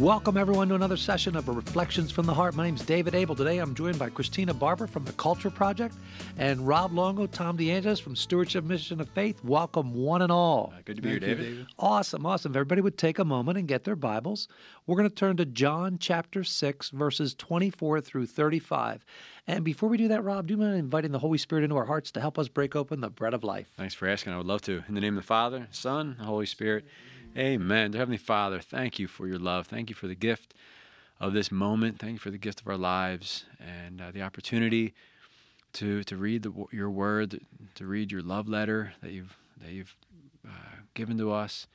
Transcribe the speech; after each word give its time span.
Welcome, 0.00 0.38
everyone, 0.38 0.70
to 0.70 0.76
another 0.76 0.96
session 0.96 1.36
of 1.36 1.46
Reflections 1.46 2.10
from 2.10 2.24
the 2.24 2.32
Heart. 2.32 2.54
My 2.54 2.64
name 2.64 2.74
is 2.74 2.80
David 2.80 3.14
Abel. 3.14 3.34
Today 3.34 3.58
I'm 3.58 3.74
joined 3.74 3.98
by 3.98 4.08
Christina 4.08 4.54
Barber 4.54 4.86
from 4.86 5.04
the 5.04 5.12
Culture 5.12 5.50
Project 5.50 5.94
and 6.38 6.66
Rob 6.66 6.94
Longo, 6.94 7.26
Tom 7.26 7.58
DeAngelis 7.58 8.00
from 8.00 8.16
Stewardship 8.16 8.64
Mission 8.64 9.02
of 9.02 9.10
Faith. 9.10 9.44
Welcome, 9.44 9.92
one 9.92 10.22
and 10.22 10.32
all. 10.32 10.72
Uh, 10.74 10.80
good 10.86 10.96
to 10.96 11.02
be 11.02 11.10
Thank 11.10 11.22
here, 11.22 11.34
David. 11.34 11.50
David. 11.50 11.66
Awesome, 11.78 12.24
awesome. 12.24 12.52
If 12.52 12.56
everybody 12.56 12.80
would 12.80 12.96
take 12.96 13.18
a 13.18 13.26
moment 13.26 13.58
and 13.58 13.68
get 13.68 13.84
their 13.84 13.94
Bibles. 13.94 14.48
We're 14.86 14.96
going 14.96 15.10
to 15.10 15.14
turn 15.14 15.36
to 15.36 15.44
John 15.44 15.98
chapter 16.00 16.44
6, 16.44 16.90
verses 16.90 17.34
24 17.34 18.00
through 18.00 18.24
35. 18.24 19.04
And 19.46 19.64
before 19.66 19.90
we 19.90 19.98
do 19.98 20.08
that, 20.08 20.24
Rob, 20.24 20.46
do 20.46 20.54
you 20.54 20.58
mind 20.58 20.76
inviting 20.76 21.12
the 21.12 21.18
Holy 21.18 21.36
Spirit 21.36 21.62
into 21.62 21.76
our 21.76 21.84
hearts 21.84 22.10
to 22.12 22.20
help 22.20 22.38
us 22.38 22.48
break 22.48 22.74
open 22.74 23.02
the 23.02 23.10
bread 23.10 23.34
of 23.34 23.44
life? 23.44 23.70
Thanks 23.76 23.92
for 23.92 24.08
asking. 24.08 24.32
I 24.32 24.38
would 24.38 24.46
love 24.46 24.62
to. 24.62 24.82
In 24.88 24.94
the 24.94 25.00
name 25.02 25.18
of 25.18 25.22
the 25.22 25.26
Father, 25.26 25.68
Son, 25.70 26.16
the 26.18 26.24
Holy 26.24 26.46
Spirit. 26.46 26.86
Amen. 26.86 27.19
Dear 27.34 28.00
Heavenly 28.00 28.16
Father, 28.16 28.58
thank 28.58 28.98
you 28.98 29.06
for 29.06 29.28
your 29.28 29.38
love. 29.38 29.68
Thank 29.68 29.88
you 29.88 29.94
for 29.94 30.08
the 30.08 30.16
gift 30.16 30.52
of 31.20 31.32
this 31.32 31.52
moment. 31.52 32.00
Thank 32.00 32.14
you 32.14 32.18
for 32.18 32.30
the 32.30 32.38
gift 32.38 32.60
of 32.60 32.66
our 32.66 32.76
lives 32.76 33.44
and 33.60 34.00
uh, 34.00 34.10
the 34.10 34.22
opportunity 34.22 34.94
to 35.74 36.02
to 36.04 36.16
read 36.16 36.42
the, 36.42 36.52
your 36.72 36.90
word, 36.90 37.40
to 37.76 37.86
read 37.86 38.10
your 38.10 38.22
love 38.22 38.48
letter 38.48 38.94
that 39.00 39.12
you've 39.12 39.36
that 39.62 39.70
you've 39.70 39.94
uh, 40.44 40.80
given 40.94 41.18
to 41.18 41.30
us 41.30 41.68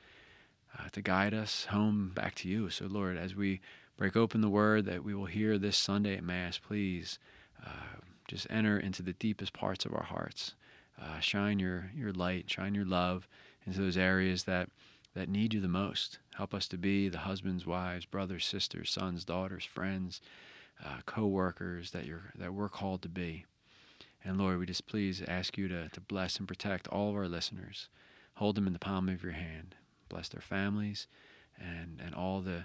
uh, 0.78 0.88
to 0.92 1.00
guide 1.00 1.32
us 1.32 1.64
home 1.66 2.12
back 2.14 2.34
to 2.34 2.48
you. 2.48 2.68
So, 2.68 2.84
Lord, 2.84 3.16
as 3.16 3.34
we 3.34 3.62
break 3.96 4.14
open 4.14 4.42
the 4.42 4.50
word 4.50 4.84
that 4.84 5.04
we 5.04 5.14
will 5.14 5.24
hear 5.24 5.56
this 5.56 5.78
Sunday 5.78 6.18
at 6.18 6.22
Mass, 6.22 6.58
please 6.58 7.18
uh, 7.64 8.00
just 8.28 8.46
enter 8.50 8.78
into 8.78 9.02
the 9.02 9.14
deepest 9.14 9.54
parts 9.54 9.86
of 9.86 9.94
our 9.94 10.04
hearts. 10.04 10.54
Uh, 11.00 11.18
shine 11.20 11.58
your 11.58 11.90
your 11.96 12.12
light, 12.12 12.50
shine 12.50 12.74
your 12.74 12.84
love 12.84 13.26
into 13.66 13.80
those 13.80 13.96
areas 13.96 14.44
that 14.44 14.68
that 15.16 15.30
need 15.30 15.54
you 15.54 15.60
the 15.62 15.66
most. 15.66 16.18
Help 16.36 16.52
us 16.52 16.68
to 16.68 16.76
be 16.76 17.08
the 17.08 17.18
husbands, 17.18 17.66
wives, 17.66 18.04
brothers, 18.04 18.44
sisters, 18.44 18.90
sons, 18.90 19.24
daughters, 19.24 19.64
friends, 19.64 20.20
uh, 20.84 20.98
co-workers 21.06 21.90
that 21.92 22.04
you're 22.04 22.32
that 22.38 22.52
we're 22.52 22.68
called 22.68 23.00
to 23.02 23.08
be. 23.08 23.46
And 24.22 24.36
Lord, 24.36 24.58
we 24.58 24.66
just 24.66 24.86
please 24.86 25.22
ask 25.26 25.56
you 25.56 25.68
to, 25.68 25.88
to 25.88 26.00
bless 26.02 26.36
and 26.36 26.46
protect 26.46 26.86
all 26.88 27.10
of 27.10 27.16
our 27.16 27.28
listeners. 27.28 27.88
Hold 28.34 28.56
them 28.56 28.66
in 28.66 28.74
the 28.74 28.78
palm 28.78 29.08
of 29.08 29.22
your 29.22 29.32
hand. 29.32 29.74
Bless 30.10 30.28
their 30.28 30.42
families 30.42 31.06
and, 31.58 31.98
and 32.04 32.14
all 32.14 32.40
the 32.40 32.64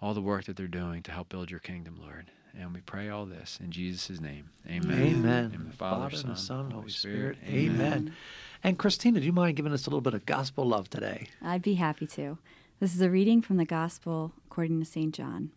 all 0.00 0.14
the 0.14 0.22
work 0.22 0.44
that 0.44 0.56
they're 0.56 0.66
doing 0.66 1.02
to 1.02 1.12
help 1.12 1.28
build 1.28 1.50
your 1.50 1.60
kingdom, 1.60 1.98
Lord. 2.00 2.30
And 2.58 2.72
we 2.72 2.80
pray 2.80 3.08
all 3.08 3.26
this 3.26 3.58
in 3.62 3.70
Jesus' 3.70 4.20
name. 4.20 4.48
Amen. 4.68 5.02
Amen. 5.02 5.52
In 5.54 5.64
the 5.64 5.72
Father, 5.72 6.10
Father 6.10 6.16
Son, 6.16 6.36
Son, 6.36 6.70
Holy 6.70 6.88
Spirit. 6.88 7.36
Spirit. 7.36 7.54
Amen. 7.54 7.80
Amen. 7.80 8.14
And 8.62 8.78
Christina, 8.78 9.20
do 9.20 9.26
you 9.26 9.32
mind 9.32 9.56
giving 9.56 9.72
us 9.72 9.86
a 9.86 9.90
little 9.90 10.00
bit 10.00 10.14
of 10.14 10.24
gospel 10.24 10.64
love 10.64 10.88
today? 10.88 11.28
I'd 11.42 11.62
be 11.62 11.74
happy 11.74 12.06
to. 12.08 12.38
This 12.80 12.94
is 12.94 13.00
a 13.00 13.10
reading 13.10 13.40
from 13.40 13.56
the 13.56 13.64
Gospel 13.64 14.32
according 14.46 14.80
to 14.80 14.86
St. 14.86 15.14
John. 15.14 15.50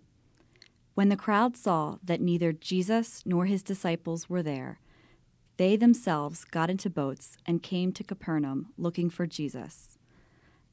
When 0.94 1.10
the 1.10 1.16
crowd 1.16 1.56
saw 1.56 1.98
that 2.04 2.22
neither 2.22 2.52
Jesus 2.52 3.22
nor 3.26 3.46
his 3.46 3.64
disciples 3.64 4.30
were 4.30 4.44
there, 4.44 4.80
they 5.58 5.76
themselves 5.76 6.46
got 6.46 6.70
into 6.70 6.90
boats 6.90 7.38
and 7.46 7.64
came 7.64 7.92
to 7.94 8.04
Capernaum 8.04 8.68
looking 8.78 9.10
for 9.10 9.26
Jesus. 9.26 9.98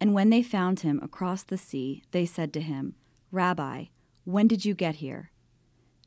And 0.01 0.13
when 0.13 0.31
they 0.31 0.43
found 0.43 0.81
him 0.81 1.01
across 1.03 1.43
the 1.43 1.59
sea, 1.59 2.03
they 2.11 2.27
said 2.27 2.53
to 2.55 2.61
him, 2.61 2.95
Rabbi, 3.31 3.87
when 4.25 4.49
did 4.49 4.65
you 4.65 4.75
get 4.75 4.97
here? 4.97 5.31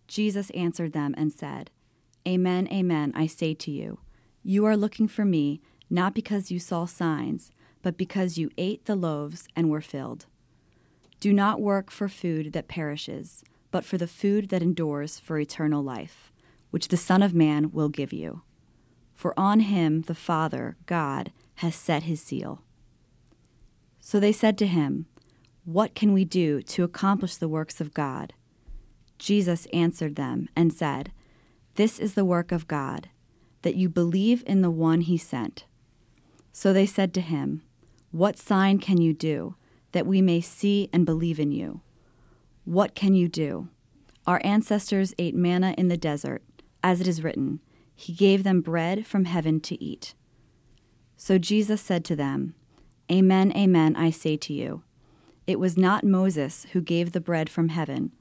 Jesus 0.07 0.49
answered 0.51 0.93
them 0.93 1.13
and 1.17 1.31
said, 1.31 1.69
Amen, 2.27 2.67
amen, 2.71 3.13
I 3.15 3.27
say 3.27 3.53
to 3.53 3.71
you, 3.71 3.99
you 4.43 4.65
are 4.65 4.77
looking 4.77 5.07
for 5.07 5.25
me 5.25 5.61
not 5.89 6.13
because 6.13 6.51
you 6.51 6.59
saw 6.59 6.85
signs, 6.85 7.51
but 7.81 7.97
because 7.97 8.37
you 8.37 8.49
ate 8.57 8.85
the 8.85 8.95
loaves 8.95 9.47
and 9.55 9.69
were 9.69 9.81
filled. 9.81 10.25
Do 11.19 11.33
not 11.33 11.61
work 11.61 11.89
for 11.89 12.09
food 12.09 12.53
that 12.53 12.67
perishes, 12.67 13.43
but 13.71 13.85
for 13.85 13.97
the 13.97 14.07
food 14.07 14.49
that 14.49 14.61
endures 14.61 15.19
for 15.19 15.39
eternal 15.39 15.83
life, 15.83 16.31
which 16.71 16.89
the 16.89 16.97
Son 16.97 17.23
of 17.23 17.33
Man 17.33 17.71
will 17.71 17.89
give 17.89 18.13
you. 18.13 18.41
For 19.13 19.33
on 19.37 19.61
him 19.61 20.01
the 20.01 20.15
Father, 20.15 20.77
God, 20.85 21.31
has 21.55 21.75
set 21.75 22.03
his 22.03 22.21
seal. 22.21 22.61
So 23.99 24.19
they 24.19 24.31
said 24.31 24.57
to 24.59 24.67
him, 24.67 25.07
What 25.65 25.95
can 25.95 26.13
we 26.13 26.23
do 26.23 26.61
to 26.61 26.83
accomplish 26.83 27.35
the 27.35 27.49
works 27.49 27.81
of 27.81 27.93
God? 27.93 28.33
Jesus 29.17 29.67
answered 29.73 30.15
them 30.15 30.49
and 30.55 30.71
said, 30.71 31.11
This 31.75 31.99
is 31.99 32.13
the 32.13 32.25
work 32.25 32.51
of 32.51 32.67
God, 32.67 33.09
that 33.61 33.75
you 33.75 33.89
believe 33.89 34.43
in 34.45 34.61
the 34.61 34.71
one 34.71 35.01
he 35.01 35.17
sent. 35.17 35.65
So 36.51 36.73
they 36.73 36.85
said 36.85 37.13
to 37.15 37.21
him, 37.21 37.63
What 38.11 38.37
sign 38.37 38.79
can 38.79 38.99
you 38.99 39.13
do, 39.13 39.55
that 39.91 40.07
we 40.07 40.21
may 40.21 40.41
see 40.41 40.89
and 40.93 41.05
believe 41.05 41.39
in 41.39 41.51
you? 41.51 41.81
What 42.65 42.95
can 42.95 43.13
you 43.13 43.27
do? 43.27 43.69
Our 44.25 44.41
ancestors 44.43 45.13
ate 45.17 45.35
manna 45.35 45.73
in 45.77 45.87
the 45.87 45.97
desert, 45.97 46.43
as 46.83 46.99
it 46.99 47.07
is 47.07 47.23
written, 47.23 47.61
He 47.95 48.13
gave 48.13 48.43
them 48.43 48.61
bread 48.61 49.05
from 49.07 49.25
heaven 49.25 49.59
to 49.61 49.81
eat. 49.83 50.13
So 51.15 51.37
Jesus 51.37 51.81
said 51.81 52.05
to 52.05 52.15
them, 52.15 52.53
Amen, 53.11 53.51
amen, 53.55 53.95
I 53.95 54.11
say 54.11 54.35
to 54.37 54.53
you. 54.53 54.83
It 55.47 55.59
was 55.59 55.77
not 55.77 56.03
Moses 56.03 56.67
who 56.73 56.81
gave 56.81 57.13
the 57.13 57.21
bread 57.21 57.49
from 57.49 57.69
heaven. 57.69 58.11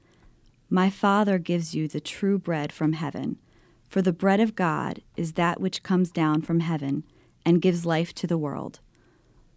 My 0.69 0.89
Father 0.89 1.37
gives 1.37 1.73
you 1.73 1.87
the 1.87 2.01
true 2.01 2.37
bread 2.37 2.73
from 2.73 2.93
heaven. 2.93 3.37
For 3.87 4.01
the 4.01 4.11
bread 4.11 4.41
of 4.41 4.55
God 4.55 5.01
is 5.15 5.33
that 5.33 5.61
which 5.61 5.83
comes 5.83 6.11
down 6.11 6.41
from 6.41 6.59
heaven 6.59 7.03
and 7.45 7.61
gives 7.61 7.85
life 7.85 8.13
to 8.15 8.27
the 8.27 8.37
world. 8.37 8.81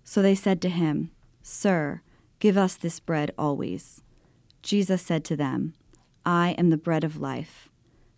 So 0.04 0.22
they 0.22 0.36
said 0.36 0.62
to 0.62 0.68
him, 0.68 1.10
Sir, 1.42 2.02
give 2.38 2.56
us 2.56 2.76
this 2.76 3.00
bread 3.00 3.32
always. 3.36 4.02
Jesus 4.62 5.02
said 5.02 5.24
to 5.24 5.36
them, 5.36 5.74
I 6.24 6.50
am 6.58 6.70
the 6.70 6.76
bread 6.76 7.02
of 7.02 7.20
life. 7.20 7.68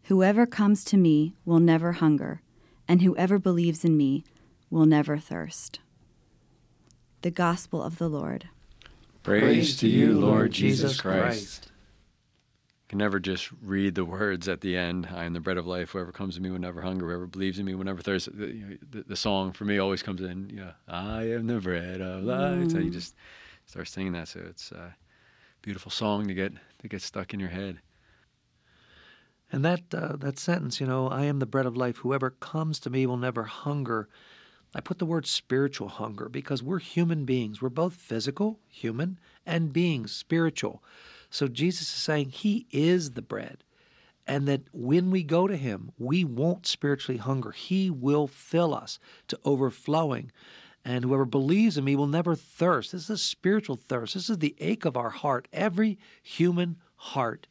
Whoever 0.04 0.44
comes 0.44 0.84
to 0.86 0.98
me 0.98 1.34
will 1.46 1.60
never 1.60 1.92
hunger, 1.92 2.42
and 2.86 3.00
whoever 3.00 3.38
believes 3.38 3.84
in 3.84 3.96
me 3.96 4.24
will 4.68 4.84
never 4.84 5.16
thirst. 5.16 5.80
The 7.22 7.30
Gospel 7.30 7.82
of 7.82 7.96
the 7.96 8.08
Lord. 8.08 8.48
Praise, 9.22 9.76
to 9.78 9.88
you, 9.88 10.12
Lord 10.12 10.50
Jesus 10.50 11.00
Christ 11.00 11.71
can 12.92 12.98
never 12.98 13.18
just 13.18 13.48
read 13.62 13.94
the 13.94 14.04
words 14.04 14.48
at 14.48 14.60
the 14.60 14.76
end. 14.76 15.08
I 15.10 15.24
am 15.24 15.32
the 15.32 15.40
bread 15.40 15.56
of 15.56 15.66
life. 15.66 15.92
Whoever 15.92 16.12
comes 16.12 16.34
to 16.34 16.42
me 16.42 16.50
will 16.50 16.58
never 16.58 16.82
hunger. 16.82 17.06
Whoever 17.06 17.26
believes 17.26 17.58
in 17.58 17.64
me 17.64 17.74
will 17.74 17.86
never 17.86 18.02
thirst. 18.02 18.28
The, 18.36 18.48
you 18.48 18.66
know, 18.66 18.76
the, 18.90 19.02
the 19.04 19.16
song 19.16 19.52
for 19.52 19.64
me 19.64 19.78
always 19.78 20.02
comes 20.02 20.20
in. 20.20 20.50
You 20.50 20.56
know, 20.56 20.72
I 20.86 21.22
am 21.30 21.46
the 21.46 21.58
bread 21.58 22.02
of 22.02 22.22
life. 22.22 22.58
Mm. 22.58 22.70
So 22.70 22.78
you 22.80 22.90
just 22.90 23.14
start 23.64 23.88
singing 23.88 24.12
that. 24.12 24.28
So 24.28 24.40
it's 24.46 24.72
a 24.72 24.94
beautiful 25.62 25.90
song 25.90 26.28
to 26.28 26.34
get 26.34 26.52
to 26.80 26.88
get 26.88 27.00
stuck 27.00 27.32
in 27.32 27.40
your 27.40 27.48
head. 27.48 27.80
And 29.50 29.64
that 29.64 29.94
uh, 29.94 30.16
that 30.16 30.38
sentence, 30.38 30.78
you 30.78 30.86
know, 30.86 31.08
I 31.08 31.24
am 31.24 31.38
the 31.38 31.46
bread 31.46 31.64
of 31.64 31.74
life. 31.74 31.96
Whoever 31.96 32.28
comes 32.28 32.78
to 32.80 32.90
me 32.90 33.06
will 33.06 33.16
never 33.16 33.44
hunger. 33.44 34.10
I 34.74 34.82
put 34.82 34.98
the 34.98 35.06
word 35.06 35.26
spiritual 35.26 35.88
hunger 35.88 36.28
because 36.28 36.62
we're 36.62 36.78
human 36.78 37.24
beings. 37.24 37.62
We're 37.62 37.70
both 37.70 37.94
physical, 37.94 38.60
human, 38.68 39.18
and 39.46 39.72
beings, 39.72 40.12
spiritual. 40.12 40.82
So 41.32 41.48
Jesus 41.48 41.88
is 41.88 42.02
saying 42.02 42.28
He 42.30 42.66
is 42.70 43.12
the 43.12 43.22
bread, 43.22 43.64
and 44.26 44.46
that 44.46 44.62
when 44.72 45.10
we 45.10 45.22
go 45.22 45.48
to 45.48 45.56
Him, 45.56 45.90
we 45.98 46.24
won't 46.24 46.66
spiritually 46.66 47.18
hunger. 47.18 47.50
He 47.52 47.90
will 47.90 48.26
fill 48.28 48.74
us 48.74 48.98
to 49.28 49.40
overflowing. 49.44 50.30
And 50.84 51.04
whoever 51.04 51.24
believes 51.24 51.78
in 51.78 51.84
me 51.84 51.96
will 51.96 52.06
never 52.06 52.34
thirst. 52.34 52.92
This 52.92 53.04
is 53.04 53.10
a 53.10 53.16
spiritual 53.16 53.76
thirst. 53.76 54.14
This 54.14 54.28
is 54.28 54.38
the 54.38 54.54
ache 54.58 54.84
of 54.84 54.96
our 54.96 55.10
heart. 55.10 55.48
Every 55.52 55.98
human 56.22 56.76
heart 56.96 57.46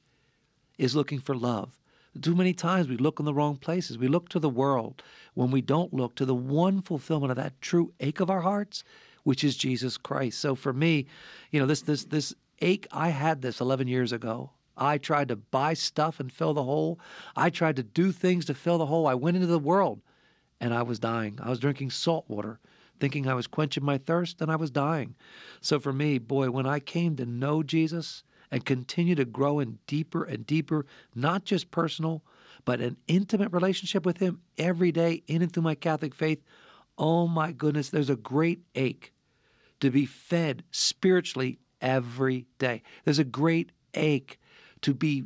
is 0.77 0.95
looking 0.95 1.19
for 1.19 1.33
love. 1.33 1.79
Too 2.21 2.35
many 2.35 2.53
times 2.53 2.87
we 2.87 2.97
look 2.97 3.19
in 3.19 3.25
the 3.25 3.33
wrong 3.33 3.55
places. 3.55 3.97
We 3.97 4.09
look 4.09 4.29
to 4.29 4.39
the 4.39 4.49
world 4.49 5.01
when 5.33 5.49
we 5.49 5.61
don't 5.61 5.93
look 5.93 6.13
to 6.15 6.25
the 6.25 6.35
one 6.35 6.81
fulfillment 6.81 7.31
of 7.31 7.37
that 7.37 7.61
true 7.61 7.93
ache 7.99 8.19
of 8.19 8.29
our 8.29 8.41
hearts, 8.41 8.83
which 9.23 9.43
is 9.43 9.55
Jesus 9.55 9.97
Christ. 9.97 10.39
So 10.39 10.53
for 10.53 10.73
me, 10.73 11.07
you 11.51 11.59
know, 11.59 11.65
this 11.65 11.81
this 11.81 12.03
this 12.03 12.35
ache. 12.61 12.87
I 12.91 13.09
had 13.09 13.41
this 13.41 13.59
11 13.59 13.87
years 13.87 14.11
ago. 14.11 14.51
I 14.77 14.97
tried 14.97 15.27
to 15.27 15.35
buy 15.35 15.73
stuff 15.73 16.19
and 16.19 16.31
fill 16.31 16.53
the 16.53 16.63
hole. 16.63 16.99
I 17.35 17.49
tried 17.49 17.75
to 17.75 17.83
do 17.83 18.11
things 18.11 18.45
to 18.45 18.53
fill 18.53 18.77
the 18.77 18.85
hole. 18.85 19.07
I 19.07 19.13
went 19.15 19.35
into 19.35 19.47
the 19.47 19.59
world 19.59 20.01
and 20.59 20.73
I 20.73 20.83
was 20.83 20.99
dying. 20.99 21.39
I 21.41 21.49
was 21.49 21.59
drinking 21.59 21.89
salt 21.89 22.25
water, 22.27 22.59
thinking 22.99 23.27
I 23.27 23.33
was 23.33 23.47
quenching 23.47 23.83
my 23.83 23.97
thirst, 23.97 24.41
and 24.41 24.51
I 24.51 24.55
was 24.55 24.71
dying. 24.71 25.15
So 25.59 25.79
for 25.79 25.91
me, 25.91 26.19
boy, 26.19 26.51
when 26.51 26.67
I 26.67 26.79
came 26.79 27.15
to 27.15 27.25
know 27.25 27.63
Jesus 27.63 28.23
and 28.51 28.63
continue 28.63 29.15
to 29.15 29.25
grow 29.25 29.59
in 29.59 29.79
deeper 29.87 30.23
and 30.23 30.45
deeper, 30.45 30.85
not 31.15 31.45
just 31.45 31.71
personal, 31.71 32.23
but 32.63 32.79
an 32.79 32.97
intimate 33.07 33.51
relationship 33.51 34.05
with 34.05 34.17
Him 34.17 34.41
every 34.57 34.91
day 34.91 35.23
in 35.27 35.41
and 35.41 35.51
through 35.51 35.63
my 35.63 35.75
Catholic 35.75 36.13
faith, 36.13 36.43
oh 36.97 37.27
my 37.27 37.51
goodness, 37.51 37.89
there's 37.89 38.09
a 38.09 38.15
great 38.15 38.61
ache 38.75 39.13
to 39.79 39.89
be 39.89 40.05
fed 40.05 40.63
spiritually 40.69 41.57
every 41.81 42.45
day. 42.59 42.83
There's 43.03 43.19
a 43.19 43.23
great 43.23 43.71
ache 43.93 44.39
to 44.81 44.93
be 44.93 45.25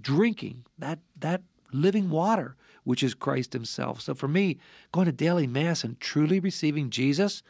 drinking 0.00 0.64
that 0.78 0.98
that 1.18 1.42
living 1.72 2.10
water 2.10 2.56
which 2.84 3.02
is 3.02 3.14
Christ 3.14 3.52
himself. 3.52 4.00
So 4.00 4.14
for 4.14 4.28
me, 4.28 4.58
going 4.92 5.06
to 5.06 5.12
daily 5.12 5.46
mass 5.46 5.84
and 5.84 6.00
truly 6.00 6.40
receiving 6.40 6.90
Jesus, 6.90 7.42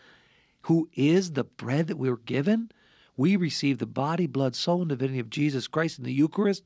who 0.63 0.89
is 0.95 1.33
the 1.33 1.45
bread 1.45 1.87
that 1.87 1.99
we 1.99 2.11
were 2.11 2.19
given, 2.19 2.71
we 3.17 3.37
receive 3.37 3.79
the 3.79 3.87
body, 3.87 4.27
blood, 4.27 4.55
soul, 4.57 4.81
and 4.81 4.89
divinity 4.89 5.19
of 5.19 5.31
Jesus 5.31 5.69
Christ 5.69 5.99
in 5.99 6.05
the 6.05 6.13
Eucharist. 6.13 6.65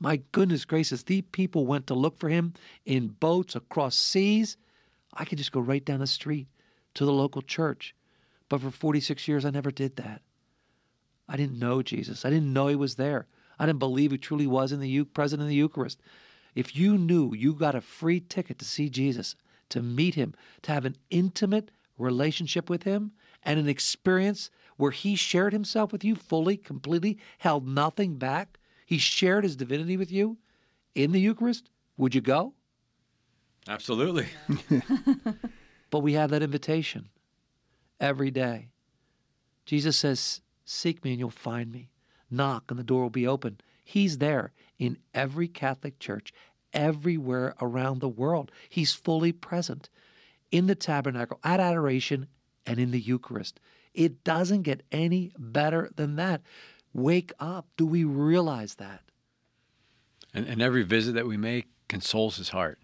My 0.00 0.22
goodness 0.32 0.64
gracious, 0.64 1.02
these 1.02 1.24
people 1.32 1.66
went 1.66 1.86
to 1.88 1.94
look 1.94 2.18
for 2.18 2.28
him 2.28 2.54
in 2.84 3.08
boats 3.08 3.56
across 3.56 3.96
seas. 3.96 4.56
I 5.14 5.24
could 5.24 5.38
just 5.38 5.52
go 5.52 5.60
right 5.60 5.84
down 5.84 6.00
the 6.00 6.06
street 6.06 6.46
to 6.94 7.04
the 7.04 7.12
local 7.12 7.42
church. 7.42 7.94
But 8.48 8.60
for 8.60 8.70
46 8.70 9.26
years, 9.26 9.44
I 9.44 9.50
never 9.50 9.70
did 9.70 9.96
that. 9.96 10.22
I 11.28 11.36
didn't 11.36 11.58
know 11.58 11.82
Jesus. 11.82 12.24
I 12.24 12.30
didn't 12.30 12.52
know 12.52 12.68
he 12.68 12.76
was 12.76 12.94
there. 12.94 13.26
I 13.58 13.66
didn't 13.66 13.80
believe 13.80 14.12
he 14.12 14.18
truly 14.18 14.46
was 14.46 14.72
in 14.72 14.80
the 14.80 15.04
present 15.04 15.42
in 15.42 15.48
the 15.48 15.54
Eucharist. 15.54 16.00
If 16.54 16.76
you 16.76 16.96
knew 16.96 17.34
you 17.34 17.52
got 17.54 17.74
a 17.74 17.80
free 17.80 18.20
ticket 18.20 18.58
to 18.58 18.64
see 18.64 18.88
Jesus, 18.88 19.36
to 19.68 19.82
meet 19.82 20.14
him, 20.14 20.34
to 20.62 20.72
have 20.72 20.84
an 20.84 20.96
intimate 21.10 21.70
relationship 21.98 22.70
with 22.70 22.84
him, 22.84 23.12
and 23.42 23.58
an 23.58 23.68
experience 23.68 24.50
where 24.76 24.90
he 24.90 25.16
shared 25.16 25.52
himself 25.52 25.92
with 25.92 26.04
you 26.04 26.14
fully, 26.14 26.56
completely, 26.56 27.18
held 27.38 27.66
nothing 27.66 28.16
back, 28.16 28.58
he 28.86 28.98
shared 28.98 29.44
his 29.44 29.56
divinity 29.56 29.96
with 29.96 30.10
you 30.10 30.38
in 30.94 31.12
the 31.12 31.20
Eucharist, 31.20 31.70
would 31.96 32.14
you 32.14 32.20
go? 32.20 32.54
Absolutely. 33.68 34.26
but 35.90 36.00
we 36.00 36.14
have 36.14 36.30
that 36.30 36.42
invitation 36.42 37.08
every 38.00 38.30
day. 38.30 38.68
Jesus 39.66 39.96
says, 39.96 40.40
Seek 40.70 41.02
me 41.02 41.12
and 41.12 41.18
you'll 41.18 41.30
find 41.30 41.72
me. 41.72 41.88
Knock 42.30 42.64
and 42.70 42.78
the 42.78 42.84
door 42.84 43.00
will 43.00 43.08
be 43.08 43.26
open. 43.26 43.58
He's 43.82 44.18
there 44.18 44.52
in 44.78 44.98
every 45.14 45.48
Catholic 45.48 45.98
church, 45.98 46.30
everywhere 46.74 47.54
around 47.58 48.00
the 48.00 48.08
world. 48.08 48.52
He's 48.68 48.92
fully 48.92 49.32
present 49.32 49.88
in 50.50 50.66
the 50.66 50.74
tabernacle, 50.74 51.40
at 51.42 51.58
adoration, 51.58 52.26
and 52.66 52.78
in 52.78 52.90
the 52.90 53.00
Eucharist. 53.00 53.60
It 53.94 54.22
doesn't 54.24 54.60
get 54.60 54.82
any 54.92 55.32
better 55.38 55.88
than 55.96 56.16
that. 56.16 56.42
Wake 56.92 57.32
up. 57.40 57.66
Do 57.78 57.86
we 57.86 58.04
realize 58.04 58.74
that? 58.74 59.00
And, 60.34 60.46
and 60.46 60.60
every 60.60 60.82
visit 60.82 61.14
that 61.14 61.26
we 61.26 61.38
make 61.38 61.68
consoles 61.88 62.36
his 62.36 62.50
heart. 62.50 62.78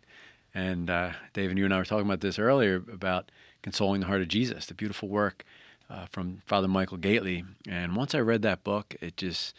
And 0.55 0.89
uh, 0.89 1.11
David, 1.35 1.59
you 1.59 1.67
and 1.67 1.75
I 1.75 1.77
were 1.77 1.85
talking 1.85 2.07
about 2.07 2.23
this 2.23 2.39
earlier 2.39 2.77
about 2.77 3.31
consoling 3.61 4.01
the 4.01 4.07
heart 4.07 4.23
of 4.23 4.29
Jesus, 4.29 4.65
the 4.65 4.75
beautiful 4.75 5.11
work 5.11 5.45
uh, 5.91 6.07
from 6.11 6.43
Father 6.47 6.69
Michael 6.69 6.99
Gaitley. 6.99 7.45
And 7.69 7.97
once 7.97 8.15
I 8.15 8.21
read 8.21 8.43
that 8.43 8.65
book, 8.65 8.97
it 9.01 9.17
just 9.17 9.55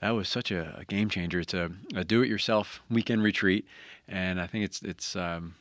that 0.00 0.10
was 0.10 0.28
such 0.28 0.50
a, 0.50 0.76
a 0.78 0.84
game 0.84 1.08
changer. 1.08 1.40
It's 1.40 1.54
a, 1.54 1.70
a, 1.94 2.04
do-it-yourself 2.04 2.82
weekend 2.90 3.22
retreat, 3.22 3.66
and 4.06 4.40
I 4.40 4.46
think 4.46 4.64
it's 4.64 4.82
it's 4.82 5.16
um, 5.16 5.54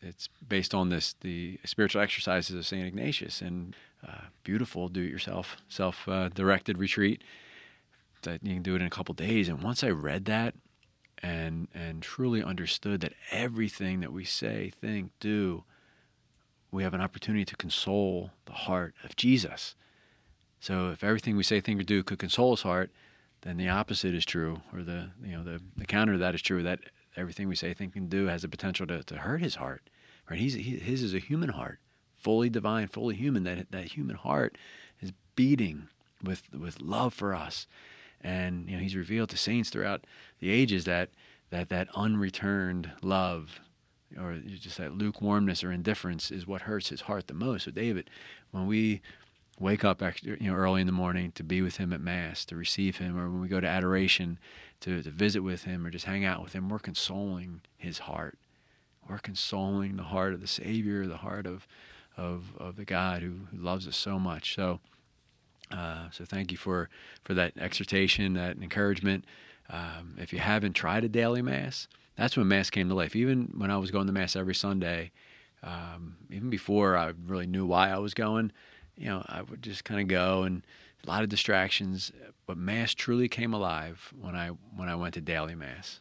it's 0.00 0.28
based 0.46 0.74
on 0.74 0.90
this 0.90 1.14
the 1.20 1.58
spiritual 1.64 2.02
exercises 2.02 2.56
of 2.56 2.66
Saint 2.66 2.86
Ignatius 2.86 3.40
and 3.40 3.74
uh, 4.06 4.26
beautiful 4.44 4.88
do-it-yourself 4.88 5.56
self-directed 5.68 6.78
retreat 6.78 7.22
that 8.22 8.44
you 8.44 8.54
can 8.54 8.62
do 8.62 8.74
it 8.74 8.80
in 8.80 8.86
a 8.86 8.90
couple 8.90 9.14
days. 9.14 9.48
And 9.48 9.62
once 9.62 9.82
I 9.82 9.90
read 9.90 10.26
that 10.26 10.54
and 11.22 11.68
and 11.74 12.02
truly 12.02 12.42
understood 12.42 13.00
that 13.00 13.14
everything 13.30 14.00
that 14.00 14.12
we 14.12 14.24
say, 14.24 14.72
think, 14.80 15.12
do, 15.20 15.64
we 16.72 16.82
have 16.82 16.94
an 16.94 17.00
opportunity 17.00 17.44
to 17.44 17.56
console 17.56 18.30
the 18.46 18.52
heart 18.52 18.94
of 19.04 19.14
Jesus. 19.14 19.76
So 20.58 20.90
if 20.90 21.04
everything 21.04 21.36
we 21.36 21.42
say, 21.42 21.60
think, 21.60 21.78
or 21.78 21.84
do 21.84 22.02
could 22.02 22.18
console 22.18 22.52
his 22.52 22.62
heart, 22.62 22.90
then 23.42 23.58
the 23.58 23.68
opposite 23.68 24.14
is 24.14 24.24
true, 24.24 24.62
or 24.72 24.82
the 24.82 25.10
you 25.22 25.32
know 25.32 25.44
the, 25.44 25.60
the 25.76 25.84
counter 25.84 26.12
to 26.12 26.18
that 26.18 26.34
is 26.34 26.42
true. 26.42 26.62
That 26.62 26.80
everything 27.16 27.48
we 27.48 27.56
say, 27.56 27.74
think, 27.74 27.94
and 27.94 28.08
do 28.08 28.26
has 28.26 28.42
the 28.42 28.48
potential 28.48 28.86
to, 28.86 29.02
to 29.02 29.16
hurt 29.16 29.42
his 29.42 29.56
heart. 29.56 29.82
Right? 30.30 30.38
He's 30.38 30.54
he, 30.54 30.78
his 30.78 31.02
is 31.02 31.14
a 31.14 31.18
human 31.18 31.50
heart, 31.50 31.80
fully 32.16 32.48
divine, 32.48 32.86
fully 32.88 33.16
human. 33.16 33.42
That 33.42 33.70
that 33.72 33.86
human 33.86 34.16
heart 34.16 34.56
is 35.00 35.12
beating 35.34 35.88
with 36.22 36.44
with 36.54 36.80
love 36.80 37.12
for 37.12 37.34
us, 37.34 37.66
and 38.20 38.68
you 38.70 38.76
know 38.76 38.82
he's 38.82 38.96
revealed 38.96 39.30
to 39.30 39.36
saints 39.36 39.70
throughout 39.70 40.06
the 40.38 40.50
ages 40.50 40.84
that 40.84 41.10
that 41.50 41.68
that 41.68 41.88
unreturned 41.96 42.92
love 43.02 43.60
or 44.18 44.36
just 44.38 44.78
that 44.78 44.96
lukewarmness 44.96 45.64
or 45.64 45.72
indifference 45.72 46.30
is 46.30 46.46
what 46.46 46.62
hurts 46.62 46.88
his 46.88 47.02
heart 47.02 47.26
the 47.26 47.34
most. 47.34 47.64
So 47.64 47.70
David, 47.70 48.10
when 48.50 48.66
we 48.66 49.02
wake 49.60 49.84
up 49.84 50.02
you 50.22 50.36
know 50.40 50.54
early 50.54 50.80
in 50.80 50.86
the 50.86 50.92
morning 50.92 51.30
to 51.32 51.44
be 51.44 51.62
with 51.62 51.76
him 51.76 51.92
at 51.92 52.00
mass 52.00 52.44
to 52.44 52.56
receive 52.56 52.96
him 52.96 53.18
or 53.18 53.30
when 53.30 53.40
we 53.40 53.48
go 53.48 53.60
to 53.60 53.66
adoration 53.66 54.38
to, 54.80 55.02
to 55.02 55.10
visit 55.10 55.40
with 55.40 55.64
him 55.64 55.86
or 55.86 55.90
just 55.90 56.06
hang 56.06 56.24
out 56.24 56.42
with 56.42 56.52
him 56.52 56.68
we're 56.68 56.78
consoling 56.78 57.60
his 57.76 58.00
heart. 58.00 58.38
We're 59.08 59.18
consoling 59.18 59.96
the 59.96 60.04
heart 60.04 60.34
of 60.34 60.40
the 60.40 60.46
savior 60.46 61.06
the 61.06 61.18
heart 61.18 61.46
of 61.46 61.66
of, 62.16 62.56
of 62.58 62.76
the 62.76 62.84
god 62.84 63.22
who, 63.22 63.46
who 63.50 63.56
loves 63.56 63.88
us 63.88 63.96
so 63.96 64.18
much. 64.18 64.54
So 64.54 64.80
uh, 65.70 66.10
so 66.10 66.24
thank 66.24 66.50
you 66.50 66.58
for 66.58 66.88
for 67.24 67.34
that 67.34 67.56
exhortation 67.56 68.34
that 68.34 68.56
encouragement. 68.56 69.24
Um, 69.70 70.16
if 70.18 70.32
you 70.32 70.38
haven't 70.38 70.74
tried 70.74 71.04
a 71.04 71.08
daily 71.08 71.40
mass 71.40 71.88
that's 72.16 72.36
when 72.36 72.48
mass 72.48 72.70
came 72.70 72.88
to 72.88 72.94
life 72.94 73.16
even 73.16 73.52
when 73.56 73.70
i 73.70 73.76
was 73.76 73.90
going 73.90 74.06
to 74.06 74.12
mass 74.12 74.36
every 74.36 74.54
sunday 74.54 75.10
um, 75.62 76.16
even 76.30 76.50
before 76.50 76.96
i 76.96 77.12
really 77.26 77.46
knew 77.46 77.66
why 77.66 77.90
i 77.90 77.98
was 77.98 78.14
going 78.14 78.52
you 78.96 79.06
know, 79.06 79.24
I 79.26 79.42
would 79.42 79.62
just 79.62 79.84
kind 79.84 80.00
of 80.00 80.08
go 80.08 80.42
and 80.42 80.62
a 81.04 81.08
lot 81.08 81.22
of 81.22 81.28
distractions. 81.28 82.12
But 82.46 82.56
Mass 82.56 82.94
truly 82.94 83.28
came 83.28 83.54
alive 83.54 84.12
when 84.18 84.34
I 84.34 84.48
when 84.48 84.88
I 84.88 84.96
went 84.96 85.14
to 85.14 85.20
daily 85.20 85.54
Mass. 85.54 86.00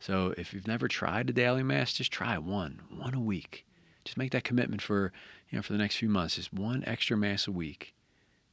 So 0.00 0.34
if 0.38 0.54
you've 0.54 0.68
never 0.68 0.86
tried 0.86 1.28
a 1.28 1.32
daily 1.32 1.62
Mass, 1.62 1.92
just 1.92 2.12
try 2.12 2.38
one, 2.38 2.80
one 2.96 3.14
a 3.14 3.20
week. 3.20 3.66
Just 4.04 4.16
make 4.16 4.30
that 4.32 4.44
commitment 4.44 4.80
for 4.80 5.12
you 5.50 5.56
know 5.56 5.62
for 5.62 5.72
the 5.72 5.78
next 5.78 5.96
few 5.96 6.08
months. 6.08 6.36
Just 6.36 6.52
one 6.52 6.84
extra 6.86 7.16
Mass 7.16 7.46
a 7.46 7.52
week, 7.52 7.94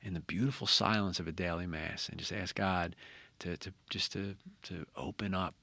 in 0.01 0.13
the 0.13 0.19
beautiful 0.19 0.67
silence 0.67 1.19
of 1.19 1.27
a 1.27 1.31
daily 1.31 1.67
Mass, 1.67 2.09
and 2.09 2.17
just 2.17 2.33
ask 2.33 2.55
God 2.55 2.95
to 3.39 3.57
to 3.57 3.73
just 3.89 4.11
to 4.13 4.35
to 4.63 4.85
open 4.95 5.33
up 5.33 5.55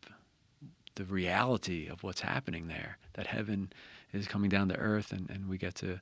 the 0.94 1.04
reality 1.04 1.88
of 1.88 2.02
what's 2.02 2.20
happening 2.20 2.68
there. 2.68 2.98
That 3.14 3.26
heaven 3.26 3.72
is 4.12 4.26
coming 4.26 4.50
down 4.50 4.68
to 4.68 4.76
earth, 4.76 5.12
and, 5.12 5.28
and 5.30 5.48
we 5.48 5.58
get 5.58 5.74
to 5.76 6.00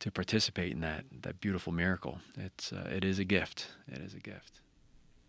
to 0.00 0.10
participate 0.12 0.72
in 0.72 0.80
that 0.80 1.04
that 1.22 1.40
beautiful 1.40 1.72
miracle. 1.72 2.20
It's 2.36 2.72
uh, 2.72 2.88
it 2.92 3.04
is 3.04 3.18
a 3.18 3.24
gift. 3.24 3.68
It 3.90 3.98
is 3.98 4.14
a 4.14 4.20
gift. 4.20 4.60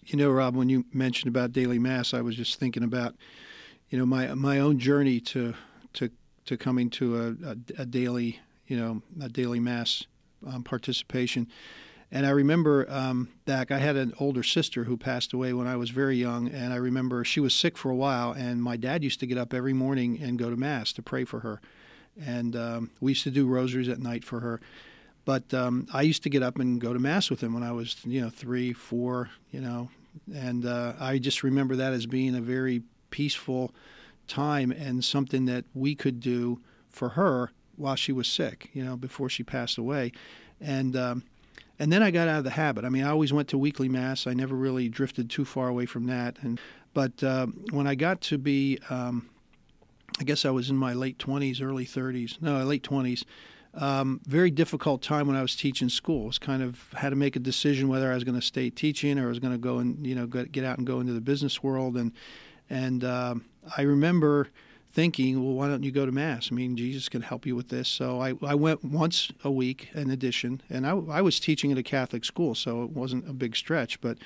You 0.06 0.18
know, 0.18 0.30
Rob, 0.30 0.56
when 0.56 0.70
you 0.70 0.86
mentioned 0.94 1.36
about 1.36 1.52
daily 1.52 1.80
mass, 1.80 2.14
I 2.14 2.22
was 2.22 2.36
just 2.36 2.60
thinking 2.60 2.84
about, 2.84 3.16
you 3.90 3.98
know, 3.98 4.06
my 4.06 4.34
my 4.34 4.60
own 4.60 4.80
journey 4.80 5.20
to 5.22 5.54
to 5.94 6.10
to 6.46 6.58
coming 6.58 6.90
to 6.92 7.18
a, 7.18 7.50
a, 7.50 7.82
a 7.82 7.86
daily, 7.86 8.40
you 8.68 8.78
know, 8.78 9.02
a 9.22 9.30
daily 9.30 9.60
mass 9.60 10.06
um, 10.48 10.64
participation. 10.64 11.48
And 12.12 12.26
I 12.26 12.32
remember 12.32 12.88
um, 12.90 13.30
that 13.46 13.72
I 13.72 13.78
had 13.78 13.96
an 13.96 14.14
older 14.20 14.42
sister 14.42 14.86
who 14.86 14.98
passed 14.98 15.32
away 15.32 15.54
when 15.54 15.68
I 15.68 15.76
was 15.76 15.92
very 15.92 16.18
young, 16.18 16.48
and 16.50 16.74
I 16.74 16.78
remember 16.78 17.24
she 17.24 17.40
was 17.40 17.54
sick 17.54 17.78
for 17.78 17.92
a 17.92 17.96
while, 17.96 18.32
and 18.32 18.64
my 18.64 18.78
dad 18.78 19.04
used 19.04 19.20
to 19.20 19.28
get 19.28 19.38
up 19.38 19.54
every 19.54 19.74
morning 19.74 20.20
and 20.20 20.40
go 20.40 20.50
to 20.50 20.58
mass 20.58 20.92
to 20.94 21.04
pray 21.04 21.24
for 21.24 21.42
her 21.42 21.62
and 22.26 22.56
um, 22.56 22.92
we 23.00 23.12
used 23.12 23.24
to 23.24 23.32
do 23.32 23.48
rosaries 23.48 23.88
at 23.88 24.00
night 24.00 24.24
for 24.24 24.40
her. 24.40 24.60
But 25.26 25.54
um, 25.54 25.88
I 25.94 26.02
used 26.02 26.24
to 26.24 26.30
get 26.30 26.44
up 26.44 26.58
and 26.60 26.82
go 26.82 26.94
to 26.94 27.00
mass 27.00 27.30
with 27.30 27.42
him 27.42 27.54
when 27.54 27.64
I 27.64 27.72
was, 27.72 27.98
you 28.04 28.22
know, 28.22 28.30
three, 28.30 28.74
four, 28.74 29.30
you 29.52 29.62
know, 29.62 29.90
and 30.34 30.66
uh, 30.66 30.94
I 31.00 31.20
just 31.20 31.44
remember 31.44 31.76
that 31.76 31.94
as 31.94 32.06
being 32.06 32.36
a 32.36 32.42
very 32.42 32.82
peaceful 33.12 33.72
time 34.28 34.72
and 34.72 35.04
something 35.04 35.46
that 35.46 35.66
we 35.74 35.96
could 35.96 36.20
do 36.20 36.62
for 36.90 37.10
her 37.10 37.52
while 37.76 37.96
she 37.96 38.12
was 38.12 38.28
sick, 38.28 38.70
you 38.74 38.84
know, 38.84 38.98
before 38.98 39.30
she 39.30 39.44
passed 39.44 39.78
away, 39.78 40.12
and. 40.60 40.96
And 41.80 41.92
then 41.92 42.04
I 42.04 42.12
got 42.12 42.28
out 42.28 42.40
of 42.40 42.44
the 42.44 42.50
habit. 42.52 42.84
I 42.84 42.90
mean, 42.90 43.06
I 43.06 43.10
always 43.10 43.32
went 43.32 43.48
to 43.50 43.58
weekly 43.58 43.88
mass. 43.88 44.28
I 44.28 44.34
never 44.34 44.54
really 44.54 44.90
drifted 44.90 45.30
too 45.30 45.46
far 45.46 45.70
away 45.70 45.86
from 45.86 46.08
that. 46.08 46.38
And 46.42 46.60
but 46.94 47.24
uh, 47.24 47.48
when 47.72 47.88
I 47.88 47.96
got 47.96 48.20
to 48.22 48.38
be 48.38 48.80
um, 48.90 49.30
I 50.20 50.24
guess 50.24 50.46
I 50.46 50.50
was 50.50 50.70
in 50.70 50.76
my 50.76 50.94
late 50.94 51.18
20s, 51.18 51.62
early 51.62 51.86
30s, 51.86 52.42
no, 52.42 52.64
late 52.64 52.84
20s. 52.84 53.24
Um, 53.76 54.20
very 54.26 54.50
difficult 54.50 55.02
time 55.02 55.28
when 55.28 55.36
I 55.36 55.42
was 55.42 55.56
teaching 55.56 55.90
school. 55.90 56.24
I 56.24 56.28
was 56.28 56.40
kind 56.40 56.64
of 56.64 56.92
had 56.94 57.10
to 57.10 57.16
make 57.16 57.36
a 57.36 57.40
decision 57.40 57.88
whether 57.88 58.12
I 58.12 58.16
was 58.16 58.24
going 58.24 58.40
to 58.40 58.46
stay 58.46 58.70
teaching 58.70 59.20
or 59.20 59.26
I 59.26 59.30
was 59.30 59.40
going 59.40 59.54
to 59.54 59.60
go 59.60 59.78
and 59.78 60.06
you 60.06 60.16
know 60.16 60.26
get 60.26 60.64
out 60.64 60.80
and 60.80 60.88
go 60.88 61.00
into 61.00 61.14
the 61.14 61.22
business 61.22 61.62
world. 61.62 61.96
And 61.96 62.12
and 62.70 63.04
uh, 63.04 63.36
I 63.78 63.84
remember 63.84 64.50
thinking, 65.00 65.42
well, 65.42 65.54
why 65.54 65.70
don't 65.70 65.84
you 65.84 65.94
go 65.94 66.06
to 66.06 66.12
Mass? 66.12 66.50
I 66.52 66.56
mean, 66.56 66.76
Jesus 66.76 67.08
can 67.08 67.22
help 67.22 67.46
you 67.46 67.56
with 67.56 67.70
this. 67.70 67.88
So 67.88 68.22
I, 68.22 68.34
I 68.46 68.54
went 68.54 68.84
once 68.84 69.32
a 69.46 69.50
week 69.50 69.88
in 69.94 70.12
addition, 70.12 70.60
and 70.70 70.86
I, 70.86 70.90
I 70.90 71.22
was 71.22 71.40
teaching 71.40 71.72
at 71.72 71.78
a 71.78 71.84
Catholic 71.84 72.26
school, 72.26 72.54
so 72.54 72.84
it 72.84 72.90
wasn't 72.90 73.30
a 73.30 73.32
big 73.32 73.56
stretch. 73.56 74.02
But 74.02 74.18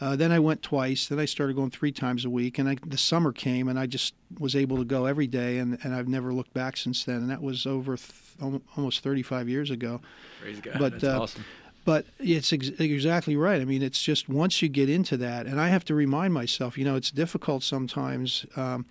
uh, 0.00 0.14
then 0.14 0.30
I 0.30 0.38
went 0.38 0.62
twice. 0.62 1.08
Then 1.08 1.18
I 1.18 1.24
started 1.24 1.56
going 1.56 1.70
three 1.70 1.90
times 1.90 2.24
a 2.24 2.30
week. 2.30 2.60
And 2.60 2.68
I, 2.68 2.76
the 2.86 2.96
summer 2.96 3.32
came, 3.32 3.66
and 3.66 3.76
I 3.80 3.86
just 3.86 4.14
was 4.38 4.54
able 4.54 4.76
to 4.76 4.84
go 4.84 5.06
every 5.06 5.26
day. 5.26 5.58
And, 5.58 5.76
and 5.82 5.92
I've 5.92 6.06
never 6.06 6.32
looked 6.32 6.54
back 6.54 6.76
since 6.76 7.02
then. 7.02 7.16
And 7.16 7.30
that 7.30 7.42
was 7.42 7.66
over 7.66 7.96
th- 7.96 8.62
almost 8.76 9.00
35 9.00 9.48
years 9.48 9.72
ago. 9.72 10.00
Praise 10.40 10.60
God. 10.60 10.76
But, 10.78 10.92
That's 10.92 11.04
uh, 11.04 11.20
awesome. 11.22 11.44
But 11.84 12.06
it's 12.20 12.52
ex- 12.52 12.68
exactly 12.78 13.34
right. 13.34 13.60
I 13.60 13.64
mean, 13.64 13.82
it's 13.82 14.00
just 14.00 14.28
once 14.28 14.62
you 14.62 14.68
get 14.68 14.88
into 14.88 15.16
that, 15.16 15.46
and 15.46 15.60
I 15.60 15.66
have 15.66 15.84
to 15.86 15.96
remind 15.96 16.32
myself, 16.32 16.78
you 16.78 16.84
know, 16.84 16.94
it's 16.94 17.10
difficult 17.10 17.64
sometimes. 17.64 18.46
Um, 18.54 18.86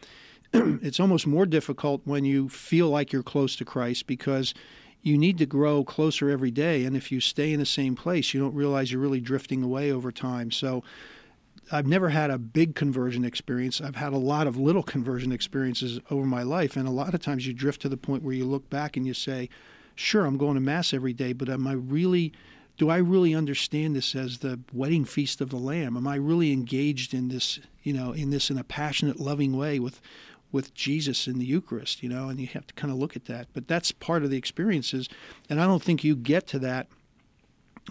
it's 0.81 0.99
almost 0.99 1.25
more 1.25 1.45
difficult 1.45 2.01
when 2.05 2.25
you 2.25 2.49
feel 2.49 2.89
like 2.89 3.11
you're 3.11 3.23
close 3.23 3.55
to 3.55 3.65
Christ 3.65 4.07
because 4.07 4.53
you 5.01 5.17
need 5.17 5.37
to 5.39 5.45
grow 5.45 5.83
closer 5.83 6.29
every 6.29 6.51
day. 6.51 6.85
And 6.85 6.95
if 6.95 7.11
you 7.11 7.19
stay 7.19 7.53
in 7.53 7.59
the 7.59 7.65
same 7.65 7.95
place, 7.95 8.33
you 8.33 8.39
don't 8.39 8.53
realize 8.53 8.91
you're 8.91 9.01
really 9.01 9.21
drifting 9.21 9.63
away 9.63 9.91
over 9.91 10.11
time. 10.11 10.51
So 10.51 10.83
I've 11.71 11.87
never 11.87 12.09
had 12.09 12.29
a 12.29 12.37
big 12.37 12.75
conversion 12.75 13.23
experience. 13.23 13.81
I've 13.81 13.95
had 13.95 14.13
a 14.13 14.17
lot 14.17 14.45
of 14.45 14.57
little 14.57 14.83
conversion 14.83 15.31
experiences 15.31 15.99
over 16.09 16.25
my 16.25 16.43
life. 16.43 16.75
And 16.75 16.87
a 16.87 16.91
lot 16.91 17.13
of 17.13 17.21
times 17.21 17.47
you 17.47 17.53
drift 17.53 17.81
to 17.81 17.89
the 17.89 17.97
point 17.97 18.23
where 18.23 18.33
you 18.33 18.45
look 18.45 18.69
back 18.69 18.97
and 18.97 19.07
you 19.07 19.13
say, 19.13 19.49
sure, 19.95 20.25
I'm 20.25 20.37
going 20.37 20.55
to 20.55 20.61
Mass 20.61 20.93
every 20.93 21.13
day, 21.13 21.33
but 21.33 21.49
am 21.49 21.65
I 21.65 21.73
really 21.73 22.33
do 22.77 22.89
I 22.89 22.97
really 22.97 23.35
understand 23.35 23.95
this 23.95 24.15
as 24.15 24.39
the 24.39 24.59
wedding 24.73 25.05
feast 25.05 25.39
of 25.39 25.51
the 25.51 25.57
Lamb? 25.57 25.95
Am 25.95 26.07
I 26.07 26.15
really 26.15 26.51
engaged 26.51 27.13
in 27.13 27.27
this, 27.27 27.59
you 27.83 27.93
know, 27.93 28.11
in 28.11 28.31
this 28.31 28.49
in 28.49 28.57
a 28.57 28.63
passionate, 28.63 29.19
loving 29.19 29.55
way 29.55 29.77
with 29.77 30.01
with 30.51 30.73
Jesus 30.73 31.27
in 31.27 31.39
the 31.39 31.45
Eucharist, 31.45 32.03
you 32.03 32.09
know, 32.09 32.29
and 32.29 32.39
you 32.39 32.47
have 32.47 32.67
to 32.67 32.73
kind 32.73 32.91
of 32.91 32.99
look 32.99 33.15
at 33.15 33.25
that. 33.25 33.47
But 33.53 33.67
that's 33.67 33.91
part 33.91 34.23
of 34.23 34.29
the 34.29 34.37
experiences, 34.37 35.07
and 35.49 35.61
I 35.61 35.65
don't 35.65 35.83
think 35.83 36.03
you 36.03 36.15
get 36.15 36.47
to 36.47 36.59
that 36.59 36.87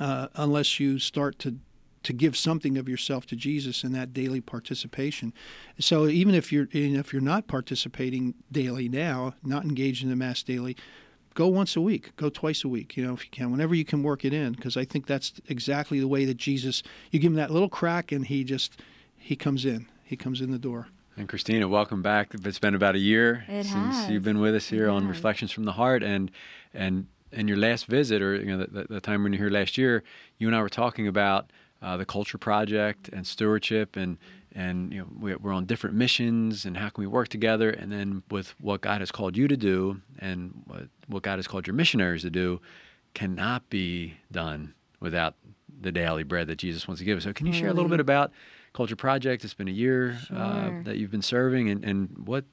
uh, 0.00 0.28
unless 0.34 0.80
you 0.80 0.98
start 0.98 1.38
to 1.40 1.56
to 2.02 2.12
give 2.14 2.34
something 2.34 2.78
of 2.78 2.88
yourself 2.88 3.26
to 3.26 3.36
Jesus 3.36 3.84
in 3.84 3.92
that 3.92 4.14
daily 4.14 4.40
participation. 4.40 5.34
So 5.78 6.06
even 6.06 6.34
if 6.34 6.50
you're 6.50 6.68
even 6.72 6.98
if 6.98 7.12
you're 7.12 7.20
not 7.20 7.46
participating 7.46 8.34
daily 8.50 8.88
now, 8.88 9.34
not 9.44 9.64
engaged 9.64 10.02
in 10.02 10.08
the 10.08 10.16
Mass 10.16 10.42
daily, 10.42 10.76
go 11.34 11.46
once 11.46 11.76
a 11.76 11.80
week, 11.80 12.14
go 12.16 12.28
twice 12.28 12.64
a 12.64 12.68
week, 12.68 12.96
you 12.96 13.04
know, 13.04 13.14
if 13.14 13.24
you 13.24 13.30
can, 13.30 13.50
whenever 13.50 13.74
you 13.74 13.84
can 13.84 14.02
work 14.02 14.24
it 14.24 14.32
in, 14.32 14.52
because 14.52 14.76
I 14.76 14.84
think 14.84 15.06
that's 15.06 15.34
exactly 15.48 16.00
the 16.00 16.08
way 16.08 16.24
that 16.24 16.36
Jesus, 16.36 16.82
you 17.10 17.18
give 17.18 17.32
him 17.32 17.36
that 17.36 17.50
little 17.50 17.68
crack 17.68 18.12
and 18.12 18.26
he 18.26 18.44
just, 18.44 18.80
he 19.16 19.36
comes 19.36 19.64
in, 19.64 19.86
he 20.04 20.16
comes 20.16 20.40
in 20.40 20.50
the 20.50 20.58
door. 20.58 20.88
And 21.20 21.28
Christina, 21.28 21.68
welcome 21.68 22.00
back. 22.00 22.32
It's 22.32 22.58
been 22.58 22.74
about 22.74 22.94
a 22.94 22.98
year 22.98 23.44
It 23.46 23.64
since 23.64 23.74
has. 23.74 24.08
you've 24.08 24.24
been 24.24 24.40
with 24.40 24.54
us 24.54 24.70
here 24.70 24.86
It 24.86 24.90
on 24.92 25.02
has. 25.02 25.10
Reflections 25.10 25.52
from 25.52 25.64
the 25.64 25.72
Heart, 25.72 26.02
and 26.02 26.30
and 26.72 27.08
and 27.30 27.46
your 27.46 27.58
last 27.58 27.84
visit, 27.84 28.22
or 28.22 28.36
you 28.36 28.46
know, 28.46 28.56
the, 28.56 28.66
the, 28.68 28.86
the 28.94 29.00
time 29.02 29.22
when 29.22 29.34
you 29.34 29.38
were 29.38 29.44
here 29.44 29.52
last 29.52 29.76
year, 29.76 30.02
you 30.38 30.46
and 30.46 30.56
I 30.56 30.62
were 30.62 30.70
talking 30.70 31.06
about 31.06 31.50
uh, 31.82 31.98
the 31.98 32.06
Culture 32.06 32.38
Project 32.38 33.10
and 33.10 33.26
stewardship, 33.26 33.96
and 33.96 34.16
and 34.54 34.94
you 34.94 35.00
know 35.00 35.08
we, 35.20 35.34
we're 35.34 35.52
on 35.52 35.66
different 35.66 35.94
missions, 35.94 36.64
and 36.64 36.78
how 36.78 36.88
can 36.88 37.02
we 37.02 37.06
work 37.06 37.28
together, 37.28 37.68
and 37.68 37.92
then 37.92 38.22
with 38.30 38.54
what 38.58 38.80
God 38.80 39.02
has 39.02 39.12
called 39.12 39.36
you 39.36 39.46
to 39.46 39.58
do, 39.58 40.00
and 40.20 40.62
what 40.64 40.84
what 41.06 41.22
God 41.22 41.38
has 41.38 41.46
called 41.46 41.66
your 41.66 41.74
missionaries 41.74 42.22
to 42.22 42.30
do, 42.30 42.62
cannot 43.12 43.68
be 43.68 44.14
done 44.32 44.72
without 45.00 45.34
the 45.82 45.92
daily 45.92 46.22
bread 46.22 46.46
that 46.46 46.56
Jesus 46.56 46.88
wants 46.88 47.00
to 47.00 47.04
give 47.04 47.18
us. 47.18 47.24
So, 47.24 47.34
can 47.34 47.44
you 47.46 47.52
share 47.52 47.68
a 47.68 47.74
little 47.74 47.90
bit 47.90 48.00
about 48.00 48.32
Culture 48.72 48.96
Project? 48.96 49.44
It's 49.44 49.54
been 49.54 49.68
a 49.68 49.72
year 49.72 50.18
uh, 50.34 50.70
that 50.84 50.96
you've 50.96 51.10
been 51.10 51.22
serving, 51.22 51.70
and, 51.70 51.84
and 51.84 52.26
what 52.26 52.44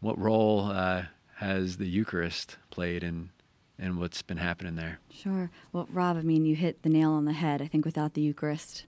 what 0.00 0.18
role 0.18 0.70
uh, 0.70 1.04
has 1.36 1.76
the 1.76 1.86
Eucharist 1.86 2.56
played 2.70 3.02
in 3.02 3.30
in 3.78 3.98
what's 3.98 4.22
been 4.22 4.38
happening 4.38 4.74
there? 4.74 4.98
Sure. 5.10 5.50
Well, 5.72 5.88
Rob, 5.92 6.16
I 6.16 6.22
mean, 6.22 6.44
you 6.44 6.56
hit 6.56 6.82
the 6.82 6.88
nail 6.88 7.12
on 7.12 7.24
the 7.24 7.32
head. 7.32 7.62
I 7.62 7.66
think 7.66 7.84
without 7.84 8.14
the 8.14 8.20
Eucharist, 8.20 8.86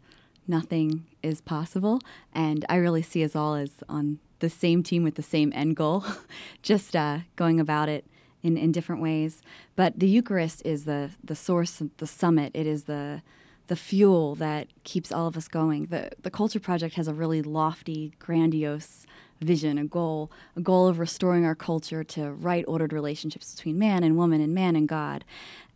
nothing 0.49 1.07
is 1.23 1.41
possible. 1.41 2.01
And 2.33 2.65
I 2.69 2.77
really 2.77 3.03
see 3.03 3.25
us 3.25 3.37
all 3.37 3.55
as 3.55 3.71
on 3.89 4.19
the 4.41 4.51
same 4.51 4.83
team 4.83 5.05
with 5.05 5.15
the 5.15 5.23
same 5.23 5.53
end 5.55 5.77
goal, 5.77 6.05
just 6.63 6.97
uh, 6.97 7.21
going 7.37 7.61
about 7.61 7.89
it 7.89 8.05
in, 8.43 8.57
in 8.57 8.73
different 8.73 9.01
ways. 9.01 9.43
But 9.77 9.99
the 9.99 10.09
Eucharist 10.09 10.63
is 10.65 10.85
the, 10.85 11.11
the 11.23 11.37
source, 11.37 11.83
the 11.99 12.07
summit. 12.07 12.51
It 12.55 12.67
is 12.67 12.85
the 12.85 13.23
the 13.71 13.77
fuel 13.77 14.35
that 14.35 14.67
keeps 14.83 15.13
all 15.13 15.29
of 15.29 15.37
us 15.37 15.47
going. 15.47 15.87
The 15.87 16.11
the 16.23 16.31
Culture 16.31 16.59
Project 16.59 16.97
has 16.97 17.07
a 17.07 17.15
really 17.15 17.41
lofty, 17.41 18.13
grandiose 18.19 19.07
vision, 19.41 19.79
a 19.79 19.85
goal, 19.85 20.29
a 20.57 20.61
goal 20.61 20.89
of 20.89 20.99
restoring 20.99 21.45
our 21.45 21.55
culture 21.55 22.03
to 22.03 22.33
right 22.33 22.65
ordered 22.67 22.93
relationships 22.93 23.55
between 23.55 23.79
man 23.79 24.03
and 24.03 24.17
woman 24.17 24.41
and 24.41 24.53
man 24.53 24.75
and 24.75 24.89
God. 24.89 25.25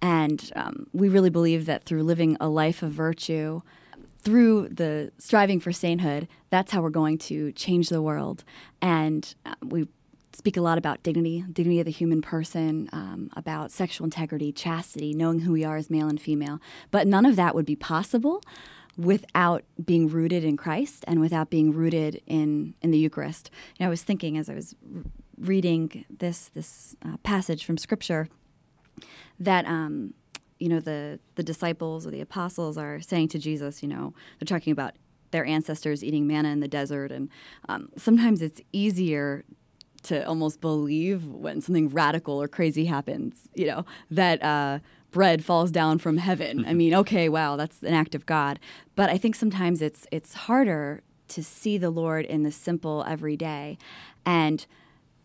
And 0.02 0.50
um, 0.56 0.88
we 0.92 1.08
really 1.08 1.30
believe 1.30 1.66
that 1.66 1.84
through 1.84 2.02
living 2.02 2.36
a 2.40 2.48
life 2.48 2.82
of 2.82 2.90
virtue, 2.90 3.62
through 4.18 4.70
the 4.70 5.12
striving 5.18 5.60
for 5.60 5.70
sainthood, 5.70 6.26
that's 6.50 6.72
how 6.72 6.82
we're 6.82 6.90
going 6.90 7.18
to 7.18 7.52
change 7.52 7.90
the 7.90 8.02
world. 8.02 8.42
And 8.82 9.32
uh, 9.46 9.54
we 9.62 9.86
speak 10.34 10.56
a 10.56 10.60
lot 10.60 10.78
about 10.78 11.02
dignity, 11.02 11.44
dignity 11.52 11.80
of 11.80 11.86
the 11.86 11.92
human 11.92 12.20
person, 12.20 12.88
um, 12.92 13.30
about 13.36 13.70
sexual 13.70 14.04
integrity, 14.04 14.52
chastity, 14.52 15.14
knowing 15.14 15.40
who 15.40 15.52
we 15.52 15.64
are 15.64 15.76
as 15.76 15.90
male 15.90 16.08
and 16.08 16.20
female. 16.20 16.60
But 16.90 17.06
none 17.06 17.24
of 17.24 17.36
that 17.36 17.54
would 17.54 17.66
be 17.66 17.76
possible 17.76 18.42
without 18.96 19.64
being 19.84 20.08
rooted 20.08 20.44
in 20.44 20.56
Christ 20.56 21.04
and 21.06 21.20
without 21.20 21.50
being 21.50 21.72
rooted 21.72 22.22
in 22.26 22.74
in 22.82 22.90
the 22.90 22.98
Eucharist. 22.98 23.50
You 23.78 23.84
know, 23.84 23.88
I 23.88 23.90
was 23.90 24.02
thinking 24.02 24.38
as 24.38 24.48
I 24.48 24.54
was 24.54 24.74
reading 25.38 26.04
this 26.10 26.50
this 26.54 26.96
uh, 27.04 27.16
passage 27.18 27.64
from 27.64 27.76
Scripture 27.76 28.28
that 29.38 29.66
um, 29.66 30.14
you 30.58 30.68
know 30.68 30.80
the 30.80 31.18
the 31.34 31.42
disciples 31.42 32.06
or 32.06 32.10
the 32.10 32.20
apostles 32.20 32.78
are 32.78 33.00
saying 33.00 33.28
to 33.28 33.38
Jesus, 33.38 33.82
you 33.82 33.88
know, 33.88 34.14
they're 34.38 34.46
talking 34.46 34.72
about 34.72 34.94
their 35.30 35.44
ancestors 35.44 36.04
eating 36.04 36.28
manna 36.28 36.50
in 36.50 36.60
the 36.60 36.68
desert, 36.68 37.10
and 37.10 37.28
um, 37.68 37.88
sometimes 37.96 38.40
it's 38.40 38.60
easier 38.72 39.44
to 40.04 40.26
almost 40.26 40.60
believe 40.60 41.26
when 41.26 41.60
something 41.60 41.88
radical 41.88 42.40
or 42.40 42.48
crazy 42.48 42.84
happens, 42.84 43.48
you 43.54 43.66
know, 43.66 43.84
that 44.10 44.42
uh, 44.42 44.78
bread 45.10 45.44
falls 45.44 45.70
down 45.70 45.98
from 45.98 46.18
heaven. 46.18 46.64
I 46.66 46.74
mean, 46.82 46.94
okay, 46.94 47.28
wow, 47.28 47.56
that's 47.56 47.82
an 47.82 47.94
act 47.94 48.14
of 48.14 48.26
God. 48.26 48.58
But 48.94 49.10
I 49.10 49.18
think 49.18 49.34
sometimes 49.34 49.82
it's 49.82 50.06
it's 50.10 50.34
harder 50.34 51.02
to 51.28 51.42
see 51.42 51.78
the 51.78 51.90
Lord 51.90 52.24
in 52.26 52.42
the 52.42 52.52
simple 52.52 53.04
everyday, 53.08 53.78
and 54.26 54.66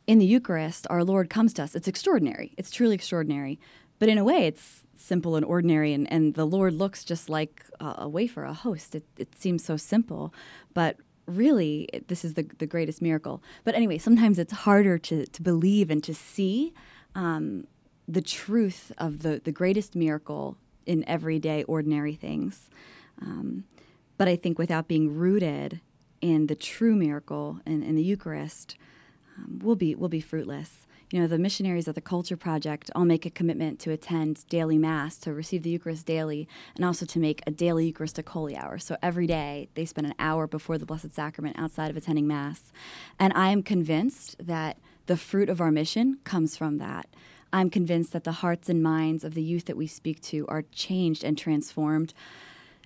in 0.08 0.18
the 0.18 0.26
Eucharist, 0.26 0.88
our 0.90 1.04
Lord 1.04 1.30
comes 1.30 1.54
to 1.54 1.64
us. 1.64 1.76
It's 1.76 1.88
extraordinary. 1.88 2.54
It's 2.58 2.72
truly 2.72 2.96
extraordinary. 2.96 3.60
But 4.00 4.10
in 4.10 4.18
a 4.18 4.24
way, 4.24 4.48
it's 4.48 4.86
simple 4.96 5.36
and 5.36 5.46
ordinary, 5.46 5.94
and, 5.94 6.12
and 6.12 6.34
the 6.34 6.46
Lord 6.46 6.74
looks 6.74 7.04
just 7.04 7.30
like 7.30 7.64
a, 7.80 7.96
a 8.00 8.10
wafer, 8.10 8.44
a 8.44 8.54
host. 8.54 8.96
It, 8.96 9.04
it 9.18 9.38
seems 9.38 9.64
so 9.64 9.78
simple, 9.78 10.34
but 10.74 10.98
really, 11.30 11.88
this 12.08 12.26
is 12.26 12.34
the, 12.34 12.46
the 12.58 12.66
greatest 12.66 13.02
miracle. 13.02 13.42
But 13.64 13.76
anyway, 13.76 13.98
sometimes 13.98 14.40
it's 14.40 14.54
harder 14.54 14.98
to, 14.98 15.26
to 15.26 15.42
believe 15.42 15.90
and 15.90 16.04
to 16.04 16.14
see 16.14 16.74
um, 17.16 17.68
the 18.08 18.22
truth 18.22 18.92
of 18.98 19.22
the, 19.22 19.42
the 19.44 19.52
greatest 19.52 19.96
miracle 19.96 20.58
in 20.86 21.08
everyday, 21.08 21.64
ordinary 21.64 22.16
things. 22.16 22.70
Um, 23.22 23.66
but 24.18 24.28
I 24.28 24.36
think 24.36 24.58
without 24.58 24.88
being 24.88 25.16
rooted 25.16 25.82
in 26.22 26.48
the 26.48 26.56
true 26.56 26.96
miracle 26.96 27.60
in, 27.66 27.84
in 27.84 27.96
the 27.96 28.04
Eucharist, 28.04 28.76
um, 29.38 29.60
will 29.60 29.76
be 29.76 29.96
will 29.96 30.10
be 30.10 30.22
fruitless. 30.22 30.88
You 31.12 31.20
know, 31.20 31.28
the 31.28 31.40
missionaries 31.40 31.88
of 31.88 31.96
the 31.96 32.02
Culture 32.02 32.38
Project 32.38 32.92
all 32.94 33.04
make 33.04 33.26
a 33.26 33.32
commitment 33.32 33.80
to 33.80 33.92
attend 33.92 34.48
daily 34.48 34.78
Mass, 34.78 35.18
to 35.20 35.34
receive 35.34 35.64
the 35.64 35.72
Eucharist 35.72 36.06
daily, 36.06 36.48
and 36.76 36.86
also 36.86 37.04
to 37.08 37.20
make 37.20 37.42
a 37.48 37.52
daily 37.52 37.88
Eucharistic 37.88 38.30
Holy 38.30 38.56
Hour. 38.56 38.78
So 38.78 38.96
every 39.02 39.26
day 39.26 39.70
they 39.74 39.86
spend 39.86 40.06
an 40.06 40.14
hour 40.20 40.46
before 40.46 40.78
the 40.78 40.86
Blessed 40.86 41.12
Sacrament 41.16 41.58
outside 41.58 41.90
of 41.90 41.98
attending 41.98 42.28
Mass. 42.28 42.72
And 43.18 43.34
I 43.34 43.50
am 43.50 43.64
convinced 43.64 44.36
that 44.46 44.78
the 45.08 45.18
fruit 45.18 45.50
of 45.50 45.60
our 45.60 45.72
mission 45.72 46.20
comes 46.26 46.56
from 46.56 46.78
that. 46.78 47.08
I'm 47.52 47.72
convinced 47.72 48.14
that 48.14 48.24
the 48.24 48.32
hearts 48.32 48.70
and 48.70 48.84
minds 48.84 49.24
of 49.24 49.34
the 49.34 49.42
youth 49.42 49.66
that 49.66 49.78
we 49.78 49.88
speak 49.88 50.22
to 50.22 50.46
are 50.48 50.62
changed 50.72 51.24
and 51.24 51.36
transformed 51.36 52.14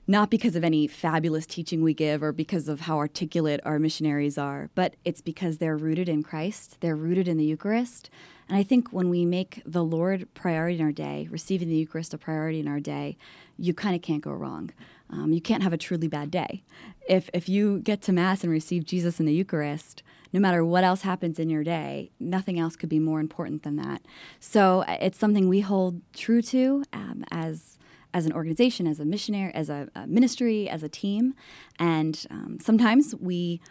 not 0.05 0.29
because 0.29 0.55
of 0.55 0.63
any 0.63 0.88
fabulous 0.88 1.45
teaching 1.45 1.81
we 1.81 1.93
give 1.93 2.22
or 2.22 2.31
because 2.31 2.67
of 2.67 2.81
how 2.81 2.98
articulate 2.98 3.62
our 3.63 3.79
missionaries 3.79 4.38
are, 4.38 4.69
but 4.75 4.95
it's 5.05 5.22
because 5.22 5.57
they're 5.57 5.77
rooted 5.77 6.10
in 6.10 6.24
Christ, 6.24 6.77
they're 6.81 6.95
rooted 6.95 7.27
in 7.27 7.38
the 7.38 7.45
Eucharist. 7.45 8.10
And 8.50 8.57
I 8.57 8.63
think 8.63 8.89
when 8.89 9.10
we 9.10 9.25
make 9.25 9.62
the 9.65 9.83
Lord 9.83 10.27
priority 10.33 10.77
in 10.77 10.86
our 10.86 10.91
day, 10.91 11.27
receiving 11.31 11.69
the 11.69 11.75
Eucharist 11.75 12.13
a 12.13 12.17
priority 12.17 12.60
in 12.60 12.67
our 12.67 12.81
day, 12.81 13.17
you 13.57 13.74
kind 13.74 13.95
of 13.95 14.01
can't 14.01 14.22
go 14.22 14.31
wrong. 14.31 14.72
Um, 15.10 15.31
you 15.31 15.39
can't 15.39 15.63
have 15.63 15.74
a 15.74 15.77
truly 15.77 16.07
bad 16.07 16.31
day. 16.31 16.63
If, 17.07 17.29
if 17.33 17.48
you 17.48 17.79
get 17.79 18.01
to 18.03 18.12
Mass 18.12 18.43
and 18.43 18.51
receive 18.51 18.86
Jesus 18.86 19.19
in 19.19 19.25
the 19.25 19.33
Eucharist, 19.33 20.03
no 20.33 20.39
matter 20.39 20.65
what 20.65 20.83
else 20.83 21.01
happens 21.03 21.39
in 21.39 21.50
your 21.50 21.63
day, 21.63 22.10
nothing 22.19 22.60
else 22.60 22.75
could 22.75 22.89
be 22.89 23.00
more 23.00 23.19
important 23.19 23.63
than 23.63 23.75
that. 23.77 24.01
So 24.39 24.83
uh, 24.88 24.98
it's 25.00 25.19
something 25.19 25.48
we 25.48 25.62
hold 25.62 26.01
true 26.13 26.41
to 26.43 26.83
um, 26.91 27.24
as 27.31 27.73
as 28.13 28.25
an 28.25 28.34
organization, 28.34 28.88
as 28.88 29.00
a 29.00 29.05
missionary, 29.05 29.53
as 29.53 29.70
a, 29.70 29.89
a 29.96 30.08
ministry, 30.08 30.70
as 30.70 30.84
a 30.84 30.89
team. 30.89 31.34
And 31.79 32.25
um, 32.29 32.58
sometimes 32.62 33.15
we 33.20 33.62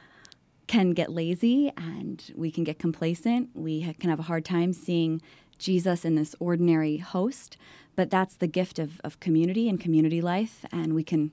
can 0.66 0.92
get 0.92 1.12
lazy 1.12 1.72
and 1.76 2.32
we 2.34 2.50
can 2.50 2.64
get 2.64 2.78
complacent. 2.78 3.50
We 3.54 3.92
can 4.00 4.10
have 4.10 4.18
a 4.18 4.24
hard 4.24 4.44
time 4.44 4.72
seeing 4.72 5.20
Jesus 5.58 6.04
in 6.04 6.14
this 6.14 6.34
ordinary 6.40 6.96
host, 6.96 7.56
but 7.94 8.10
that's 8.10 8.36
the 8.36 8.46
gift 8.46 8.78
of, 8.78 9.00
of 9.04 9.20
community 9.20 9.68
and 9.68 9.78
community 9.78 10.20
life. 10.20 10.64
And 10.72 10.94
we 10.94 11.04
can 11.04 11.32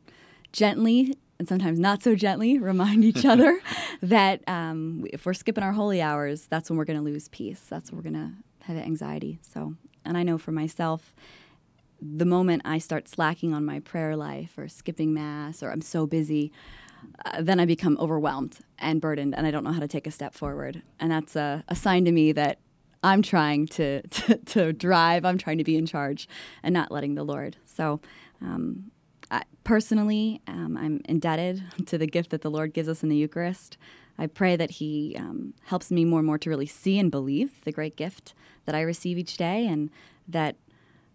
gently 0.51 1.15
and 1.39 1.47
sometimes 1.47 1.79
not 1.79 2.03
so 2.03 2.15
gently 2.15 2.59
remind 2.59 3.03
each 3.03 3.25
other 3.33 3.59
that 4.01 4.47
um, 4.47 5.05
if 5.11 5.25
we're 5.25 5.33
skipping 5.33 5.63
our 5.63 5.71
holy 5.71 6.01
hours, 6.01 6.47
that's 6.47 6.69
when 6.69 6.77
we're 6.77 6.85
going 6.85 6.99
to 6.99 7.03
lose 7.03 7.29
peace. 7.29 7.65
That's 7.69 7.91
when 7.91 7.97
we're 7.97 8.11
going 8.11 8.21
to 8.61 8.65
have 8.65 8.77
anxiety. 8.77 9.39
So, 9.41 9.75
and 10.05 10.17
I 10.17 10.23
know 10.23 10.37
for 10.37 10.51
myself, 10.51 11.15
the 12.01 12.25
moment 12.25 12.61
I 12.65 12.77
start 12.77 13.07
slacking 13.07 13.53
on 13.53 13.65
my 13.65 13.79
prayer 13.79 14.15
life 14.15 14.57
or 14.57 14.67
skipping 14.67 15.13
mass 15.13 15.61
or 15.61 15.71
I'm 15.71 15.81
so 15.81 16.05
busy, 16.05 16.51
uh, 17.25 17.41
then 17.41 17.59
I 17.59 17.65
become 17.65 17.97
overwhelmed 17.99 18.59
and 18.77 19.01
burdened 19.01 19.35
and 19.35 19.45
I 19.45 19.51
don't 19.51 19.63
know 19.63 19.71
how 19.71 19.79
to 19.79 19.87
take 19.87 20.07
a 20.07 20.11
step 20.11 20.33
forward. 20.33 20.81
And 20.99 21.11
that's 21.11 21.35
a, 21.35 21.63
a 21.67 21.75
sign 21.75 22.05
to 22.05 22.11
me 22.11 22.31
that 22.33 22.59
I'm 23.03 23.21
trying 23.21 23.67
to, 23.67 24.01
to, 24.07 24.37
to, 24.37 24.73
drive, 24.73 25.25
I'm 25.25 25.37
trying 25.37 25.57
to 25.57 25.63
be 25.63 25.77
in 25.77 25.85
charge 25.85 26.27
and 26.63 26.73
not 26.73 26.91
letting 26.91 27.15
the 27.15 27.23
Lord. 27.23 27.57
So, 27.65 28.01
um, 28.41 28.91
I, 29.31 29.43
personally, 29.63 30.41
um, 30.47 30.75
I'm 30.77 31.01
indebted 31.05 31.63
to 31.85 31.97
the 31.97 32.07
gift 32.07 32.31
that 32.31 32.41
the 32.41 32.51
Lord 32.51 32.73
gives 32.73 32.89
us 32.89 33.03
in 33.03 33.09
the 33.09 33.15
Eucharist. 33.15 33.77
I 34.17 34.27
pray 34.27 34.55
that 34.55 34.71
He 34.71 35.15
um, 35.17 35.53
helps 35.65 35.91
me 35.91 36.03
more 36.03 36.19
and 36.19 36.25
more 36.25 36.37
to 36.39 36.49
really 36.49 36.65
see 36.65 36.99
and 36.99 37.11
believe 37.11 37.63
the 37.63 37.71
great 37.71 37.95
gift 37.95 38.33
that 38.65 38.75
I 38.75 38.81
receive 38.81 39.17
each 39.17 39.37
day, 39.37 39.65
and 39.65 39.89
that 40.27 40.55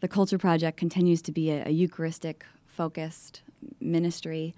the 0.05 0.09
Culture 0.09 0.37
Project 0.37 0.77
continues 0.77 1.23
to 1.23 1.33
be 1.33 1.51
a, 1.51 1.67
a 1.67 1.71
Eucharistic 1.71 2.45
focused 2.67 3.41
ministry. 3.81 4.55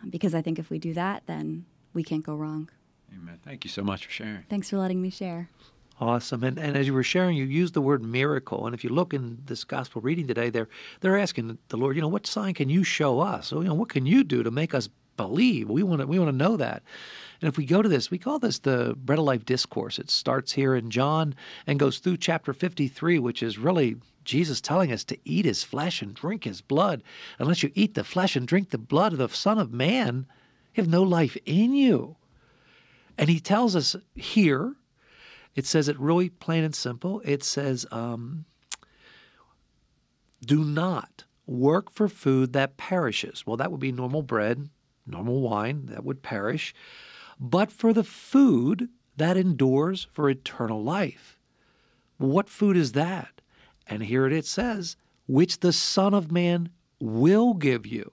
Um, 0.00 0.08
because 0.08 0.36
I 0.36 0.40
think 0.40 0.60
if 0.60 0.70
we 0.70 0.78
do 0.78 0.94
that, 0.94 1.24
then 1.26 1.64
we 1.94 2.04
can't 2.04 2.22
go 2.22 2.36
wrong. 2.36 2.70
Amen. 3.12 3.40
Thank 3.44 3.64
you 3.64 3.70
so 3.70 3.82
much 3.82 4.06
for 4.06 4.12
sharing. 4.12 4.44
Thanks 4.48 4.70
for 4.70 4.76
letting 4.76 5.02
me 5.02 5.10
share. 5.10 5.50
Awesome. 6.00 6.44
And, 6.44 6.60
and 6.60 6.76
as 6.76 6.86
you 6.86 6.94
were 6.94 7.02
sharing, 7.02 7.36
you 7.36 7.44
used 7.44 7.74
the 7.74 7.80
word 7.80 8.04
miracle. 8.04 8.66
And 8.66 8.74
if 8.74 8.84
you 8.84 8.90
look 8.90 9.12
in 9.12 9.42
this 9.46 9.64
gospel 9.64 10.00
reading 10.00 10.28
today, 10.28 10.48
they're, 10.48 10.68
they're 11.00 11.18
asking 11.18 11.58
the 11.70 11.76
Lord, 11.76 11.96
you 11.96 12.02
know, 12.02 12.06
what 12.06 12.24
sign 12.24 12.54
can 12.54 12.68
you 12.68 12.84
show 12.84 13.18
us? 13.18 13.48
So, 13.48 13.62
you 13.62 13.66
know, 13.66 13.74
what 13.74 13.88
can 13.88 14.06
you 14.06 14.22
do 14.22 14.44
to 14.44 14.50
make 14.52 14.74
us 14.74 14.88
believe? 15.16 15.68
We 15.68 15.82
want 15.82 16.02
to, 16.02 16.06
we 16.06 16.20
want 16.20 16.30
to 16.30 16.36
know 16.36 16.56
that. 16.56 16.84
And 17.40 17.48
if 17.48 17.58
we 17.58 17.66
go 17.66 17.82
to 17.82 17.88
this, 17.88 18.12
we 18.12 18.18
call 18.18 18.38
this 18.38 18.60
the 18.60 18.94
Bread 18.96 19.18
of 19.18 19.24
Life 19.24 19.44
Discourse. 19.44 19.98
It 19.98 20.08
starts 20.08 20.52
here 20.52 20.76
in 20.76 20.88
John 20.90 21.34
and 21.66 21.80
goes 21.80 21.98
through 21.98 22.18
chapter 22.18 22.52
53, 22.52 23.18
which 23.18 23.42
is 23.42 23.58
really 23.58 23.96
Jesus 24.24 24.60
telling 24.60 24.92
us 24.92 25.04
to 25.04 25.18
eat 25.24 25.44
his 25.44 25.62
flesh 25.62 26.02
and 26.02 26.14
drink 26.14 26.44
his 26.44 26.60
blood. 26.60 27.02
Unless 27.38 27.62
you 27.62 27.70
eat 27.74 27.94
the 27.94 28.04
flesh 28.04 28.36
and 28.36 28.46
drink 28.46 28.70
the 28.70 28.78
blood 28.78 29.12
of 29.12 29.18
the 29.18 29.28
Son 29.28 29.58
of 29.58 29.72
Man, 29.72 30.26
you 30.74 30.82
have 30.82 30.90
no 30.90 31.02
life 31.02 31.36
in 31.44 31.74
you. 31.74 32.16
And 33.16 33.28
he 33.28 33.40
tells 33.40 33.76
us 33.76 33.94
here 34.14 34.74
it 35.54 35.66
says 35.66 35.88
it 35.88 35.98
really 36.00 36.30
plain 36.30 36.64
and 36.64 36.74
simple. 36.74 37.20
It 37.24 37.44
says, 37.44 37.86
um, 37.92 38.44
do 40.44 40.64
not 40.64 41.24
work 41.46 41.90
for 41.90 42.08
food 42.08 42.52
that 42.52 42.76
perishes. 42.76 43.46
Well, 43.46 43.56
that 43.56 43.70
would 43.70 43.80
be 43.80 43.92
normal 43.92 44.22
bread, 44.22 44.68
normal 45.06 45.40
wine, 45.40 45.86
that 45.86 46.04
would 46.04 46.22
perish, 46.22 46.74
but 47.38 47.70
for 47.70 47.92
the 47.92 48.04
food 48.04 48.88
that 49.16 49.36
endures 49.36 50.08
for 50.12 50.28
eternal 50.28 50.82
life. 50.82 51.38
What 52.18 52.48
food 52.48 52.76
is 52.76 52.92
that? 52.92 53.40
And 53.86 54.02
here 54.02 54.26
it 54.26 54.46
says, 54.46 54.96
which 55.26 55.60
the 55.60 55.72
Son 55.72 56.14
of 56.14 56.30
Man 56.32 56.70
will 57.00 57.54
give 57.54 57.86
you. 57.86 58.12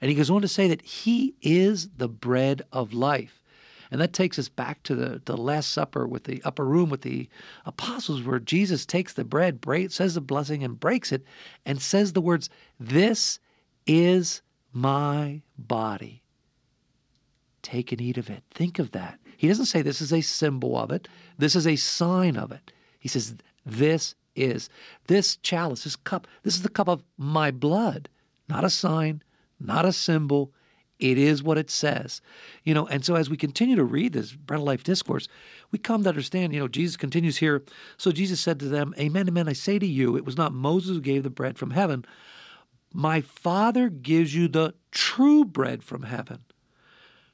And 0.00 0.08
he 0.08 0.16
goes 0.16 0.30
on 0.30 0.42
to 0.42 0.48
say 0.48 0.68
that 0.68 0.82
he 0.82 1.34
is 1.42 1.88
the 1.96 2.08
bread 2.08 2.62
of 2.72 2.94
life. 2.94 3.42
And 3.90 4.00
that 4.00 4.12
takes 4.12 4.38
us 4.38 4.48
back 4.48 4.82
to 4.84 4.94
the, 4.94 5.20
the 5.24 5.36
Last 5.36 5.72
Supper 5.72 6.06
with 6.06 6.24
the 6.24 6.40
upper 6.44 6.64
room 6.64 6.90
with 6.90 7.02
the 7.02 7.28
apostles, 7.66 8.22
where 8.22 8.38
Jesus 8.38 8.86
takes 8.86 9.12
the 9.12 9.24
bread, 9.24 9.60
says 9.92 10.14
the 10.14 10.20
blessing, 10.20 10.62
and 10.62 10.78
breaks 10.78 11.10
it, 11.10 11.24
and 11.66 11.82
says 11.82 12.12
the 12.12 12.20
words, 12.20 12.48
This 12.78 13.40
is 13.86 14.42
my 14.72 15.42
body. 15.58 16.22
Take 17.62 17.90
and 17.90 18.00
eat 18.00 18.16
of 18.16 18.30
it. 18.30 18.44
Think 18.52 18.78
of 18.78 18.92
that. 18.92 19.18
He 19.36 19.48
doesn't 19.48 19.66
say 19.66 19.82
this 19.82 20.00
is 20.00 20.12
a 20.12 20.20
symbol 20.20 20.78
of 20.78 20.92
it, 20.92 21.08
this 21.38 21.56
is 21.56 21.66
a 21.66 21.76
sign 21.76 22.36
of 22.36 22.52
it. 22.52 22.72
He 23.00 23.08
says, 23.08 23.34
This 23.66 24.14
is. 24.34 24.68
This 25.06 25.36
chalice, 25.36 25.84
this 25.84 25.96
cup, 25.96 26.26
this 26.42 26.54
is 26.54 26.62
the 26.62 26.68
cup 26.68 26.88
of 26.88 27.02
my 27.16 27.50
blood, 27.50 28.08
not 28.48 28.64
a 28.64 28.70
sign, 28.70 29.22
not 29.58 29.84
a 29.84 29.92
symbol. 29.92 30.52
It 30.98 31.16
is 31.16 31.42
what 31.42 31.56
it 31.56 31.70
says. 31.70 32.20
You 32.64 32.74
know, 32.74 32.86
and 32.86 33.04
so 33.04 33.14
as 33.14 33.30
we 33.30 33.36
continue 33.36 33.76
to 33.76 33.84
read 33.84 34.12
this 34.12 34.32
bread 34.32 34.60
of 34.60 34.66
life 34.66 34.84
discourse, 34.84 35.28
we 35.70 35.78
come 35.78 36.02
to 36.02 36.08
understand, 36.10 36.52
you 36.52 36.60
know, 36.60 36.68
Jesus 36.68 36.96
continues 36.96 37.38
here. 37.38 37.62
So 37.96 38.12
Jesus 38.12 38.40
said 38.40 38.60
to 38.60 38.68
them, 38.68 38.94
Amen, 38.98 39.28
amen, 39.28 39.48
I 39.48 39.54
say 39.54 39.78
to 39.78 39.86
you, 39.86 40.16
it 40.16 40.26
was 40.26 40.36
not 40.36 40.52
Moses 40.52 40.96
who 40.96 41.00
gave 41.00 41.22
the 41.22 41.30
bread 41.30 41.56
from 41.56 41.70
heaven. 41.70 42.04
My 42.92 43.20
Father 43.20 43.88
gives 43.88 44.34
you 44.34 44.48
the 44.48 44.74
true 44.90 45.44
bread 45.44 45.82
from 45.82 46.02
heaven. 46.02 46.40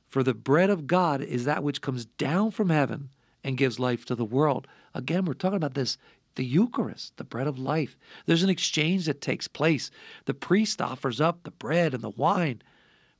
For 0.09 0.23
the 0.23 0.35
bread 0.35 0.71
of 0.71 0.87
God 0.87 1.21
is 1.21 1.45
that 1.45 1.63
which 1.63 1.81
comes 1.81 2.07
down 2.07 2.53
from 2.53 2.71
heaven 2.71 3.11
and 3.43 3.57
gives 3.57 3.79
life 3.79 4.05
to 4.07 4.15
the 4.15 4.25
world. 4.25 4.67
Again, 4.95 5.25
we're 5.25 5.35
talking 5.35 5.57
about 5.57 5.75
this 5.75 5.99
the 6.37 6.44
Eucharist, 6.44 7.16
the 7.16 7.25
bread 7.25 7.46
of 7.46 7.59
life. 7.59 7.96
There's 8.27 8.42
an 8.42 8.51
exchange 8.51 9.07
that 9.07 9.20
takes 9.20 9.49
place. 9.49 9.90
The 10.27 10.35
priest 10.35 10.81
offers 10.81 11.20
up 11.20 11.42
the 11.42 11.51
bread 11.51 11.92
and 11.92 12.03
the 12.03 12.11
wine 12.11 12.62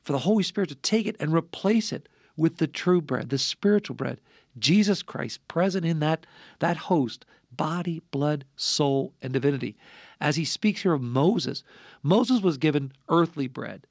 for 0.03 0.13
the 0.13 0.21
Holy 0.21 0.45
Spirit 0.45 0.69
to 0.69 0.77
take 0.77 1.07
it 1.07 1.17
and 1.19 1.33
replace 1.33 1.93
it 1.93 2.09
with 2.37 2.59
the 2.59 2.67
true 2.67 3.01
bread, 3.01 3.31
the 3.31 3.39
spiritual 3.39 3.97
bread, 3.97 4.21
Jesus 4.59 5.03
Christ 5.03 5.47
present 5.49 5.85
in 5.85 6.01
that, 6.01 6.27
that 6.61 6.77
host, 6.77 7.25
body, 7.51 8.03
blood, 8.11 8.45
soul, 8.57 9.13
and 9.21 9.33
divinity. 9.33 9.77
As 10.21 10.37
he 10.37 10.45
speaks 10.45 10.83
here 10.83 10.93
of 10.93 11.03
Moses, 11.03 11.63
Moses 12.03 12.41
was 12.41 12.59
given 12.59 12.93
earthly 13.09 13.49
bread, 13.49 13.87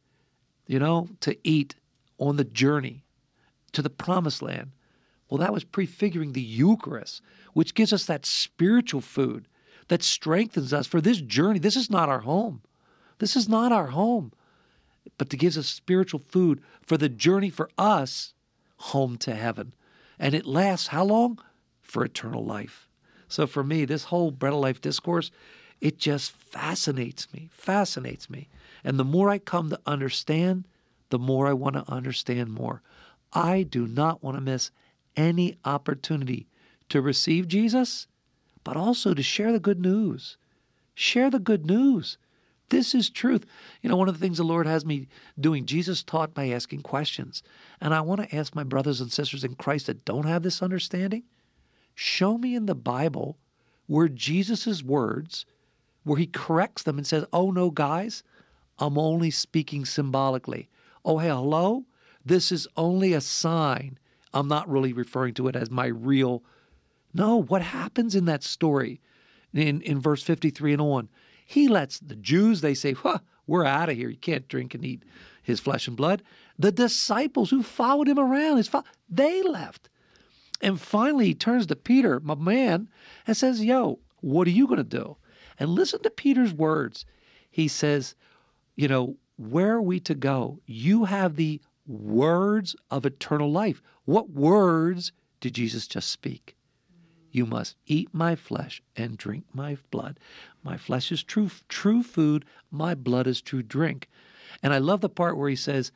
you 0.68 0.80
know, 0.80 1.10
to 1.22 1.38
eat 1.44 1.76
on 2.18 2.38
the 2.38 2.44
journey 2.44 3.04
to 3.74 3.82
the 3.82 3.90
promised 3.90 4.42
land. 4.42 4.72
Well, 5.30 5.40
that 5.40 5.54
was 5.54 5.64
prefiguring 5.64 6.34
the 6.34 6.42
Eucharist, 6.42 7.22
which 7.54 7.74
gives 7.74 7.92
us 7.92 8.06
that 8.06 8.26
spiritual 8.26 9.02
food 9.02 9.48
that 9.88 10.04
strengthens 10.04 10.74
us 10.74 10.88
for 10.88 11.02
this 11.02 11.22
journey. 11.22 11.60
This 11.60 11.76
is 11.76 11.90
not 11.90 12.10
our 12.10 12.22
home. 12.22 12.62
This 13.20 13.36
is 13.36 13.50
not 13.50 13.72
our 13.72 13.88
home 13.88 14.32
but 15.18 15.30
to 15.30 15.38
give 15.38 15.58
us 15.58 15.68
spiritual 15.68 16.20
food 16.20 16.62
for 16.82 16.98
the 16.98 17.10
journey 17.10 17.50
for 17.50 17.70
us 17.78 18.34
home 18.78 19.18
to 19.18 19.36
heaven. 19.36 19.74
And 20.20 20.34
it 20.34 20.46
lasts 20.46 20.88
how 20.88 21.06
long? 21.06 21.40
For 21.82 22.04
eternal 22.04 22.44
life. 22.44 22.90
So 23.28 23.48
for 23.48 23.64
me, 23.64 23.86
this 23.86 24.06
whole 24.06 24.32
bread 24.32 24.54
of 24.54 24.60
life 24.60 24.82
discourse, 24.82 25.32
it 25.82 25.98
just 25.98 26.32
fascinates 26.32 27.32
me, 27.34 27.50
fascinates 27.52 28.30
me. 28.30 28.50
And 28.84 29.00
the 29.00 29.04
more 29.04 29.30
I 29.30 29.40
come 29.40 29.70
to 29.70 29.80
understand, 29.86 30.66
the 31.10 31.20
more 31.20 31.48
I 31.48 31.54
want 31.54 31.76
to 31.76 31.92
understand 31.92 32.52
more. 32.52 32.82
I 33.34 33.64
do 33.64 33.88
not 33.88 34.24
want 34.24 34.38
to 34.38 34.42
miss 34.42 34.72
any 35.16 35.58
opportunity 35.66 36.48
to 36.90 37.02
receive 37.02 37.48
Jesus, 37.48 38.08
but 38.64 38.78
also 38.78 39.14
to 39.14 39.24
share 39.24 39.52
the 39.52 39.60
good 39.60 39.80
news. 39.80 40.38
Share 40.94 41.30
the 41.30 41.40
good 41.40 41.66
news. 41.66 42.18
This 42.70 42.96
is 42.96 43.10
truth. 43.10 43.46
You 43.82 43.90
know, 43.90 43.96
one 43.96 44.08
of 44.08 44.16
the 44.16 44.20
things 44.20 44.38
the 44.38 44.44
Lord 44.44 44.66
has 44.66 44.86
me 44.86 45.08
doing, 45.40 45.66
Jesus 45.66 46.04
taught 46.04 46.34
by 46.34 46.50
asking 46.50 46.82
questions. 46.82 47.44
And 47.80 47.94
I 47.94 48.02
want 48.02 48.22
to 48.22 48.36
ask 48.36 48.56
my 48.56 48.64
brothers 48.64 49.02
and 49.02 49.12
sisters 49.12 49.44
in 49.44 49.56
Christ 49.56 49.86
that 49.88 50.06
don't 50.06 50.26
have 50.26 50.44
this 50.44 50.64
understanding 50.64 51.24
show 51.94 52.38
me 52.38 52.56
in 52.56 52.66
the 52.66 52.76
Bible 52.76 53.38
where 53.88 54.10
Jesus' 54.10 54.84
words, 54.84 55.46
where 56.04 56.18
he 56.18 56.28
corrects 56.28 56.84
them 56.84 56.98
and 56.98 57.06
says, 57.06 57.26
Oh, 57.32 57.52
no, 57.52 57.70
guys, 57.70 58.24
I'm 58.80 58.98
only 58.98 59.32
speaking 59.32 59.86
symbolically. 59.86 60.70
Oh, 61.04 61.20
hey, 61.20 61.30
hello? 61.30 61.86
This 62.26 62.52
is 62.52 62.68
only 62.76 63.14
a 63.14 63.22
sign. 63.22 64.00
I'm 64.36 64.48
not 64.48 64.70
really 64.70 64.94
referring 64.94 65.34
to 65.36 65.48
it 65.48 65.56
as 65.56 65.72
my 65.72 65.88
real. 65.88 66.44
No, 67.14 67.42
what 67.42 67.62
happens 67.62 68.14
in 68.14 68.26
that 68.26 68.44
story 68.44 69.02
in, 69.54 69.82
in 69.82 70.00
verse 70.00 70.22
53 70.22 70.74
and 70.74 70.82
on? 70.82 71.10
He 71.46 71.68
lets 71.68 72.00
the 72.00 72.16
Jews, 72.16 72.62
they 72.62 72.74
say, 72.74 72.94
huh, 72.94 73.20
we're 73.48 73.66
out 73.66 73.90
of 73.90 73.96
here. 73.96 74.10
You 74.10 74.18
can't 74.18 74.48
drink 74.48 74.74
and 74.74 74.84
eat 74.84 75.04
his 75.42 75.60
flesh 75.60 75.88
and 75.88 75.96
blood. 75.96 76.22
The 76.60 76.72
disciples 76.72 77.50
who 77.50 77.64
followed 77.64 78.08
him 78.08 78.20
around, 78.20 78.58
his 78.58 78.68
fo- 78.68 78.84
they 79.10 79.42
left. 79.44 79.90
And 80.62 80.80
finally, 80.80 81.26
he 81.26 81.34
turns 81.34 81.68
to 81.68 81.76
Peter, 81.76 82.20
my 82.20 82.36
man, 82.36 82.90
and 83.28 83.38
says, 83.38 83.64
Yo, 83.64 84.00
what 84.22 84.48
are 84.48 84.52
you 84.52 84.68
going 84.68 84.78
to 84.78 84.84
do? 84.84 85.18
And 85.60 85.70
listen 85.70 86.02
to 86.04 86.10
Peter's 86.10 86.54
words. 86.54 87.06
He 87.50 87.68
says, 87.68 88.16
You 88.76 88.88
know, 88.88 89.18
where 89.38 89.76
are 89.76 89.82
we 89.82 90.00
to 90.02 90.16
go? 90.16 90.60
You 90.66 91.06
have 91.06 91.36
the 91.36 91.62
words 91.88 92.76
of 92.92 93.06
eternal 93.06 93.52
life. 93.52 93.82
What 94.06 94.30
words 94.30 95.12
did 95.40 95.56
Jesus 95.56 95.88
just 95.88 96.10
speak? 96.10 96.56
You 97.32 97.46
must 97.46 97.76
eat 97.86 98.14
my 98.14 98.36
flesh 98.36 98.82
and 98.96 99.18
drink 99.18 99.44
my 99.54 99.78
blood. 99.92 100.20
My 100.64 100.78
flesh 100.78 101.12
is 101.12 101.22
true, 101.22 101.50
true 101.68 102.02
food, 102.02 102.46
my 102.72 102.96
blood 102.96 103.28
is 103.28 103.42
true 103.42 103.62
drink. 103.62 104.08
And 104.64 104.74
I 104.74 104.78
love 104.78 105.02
the 105.02 105.10
part 105.10 105.38
where 105.38 105.50
he 105.50 105.56
says, 105.58 105.92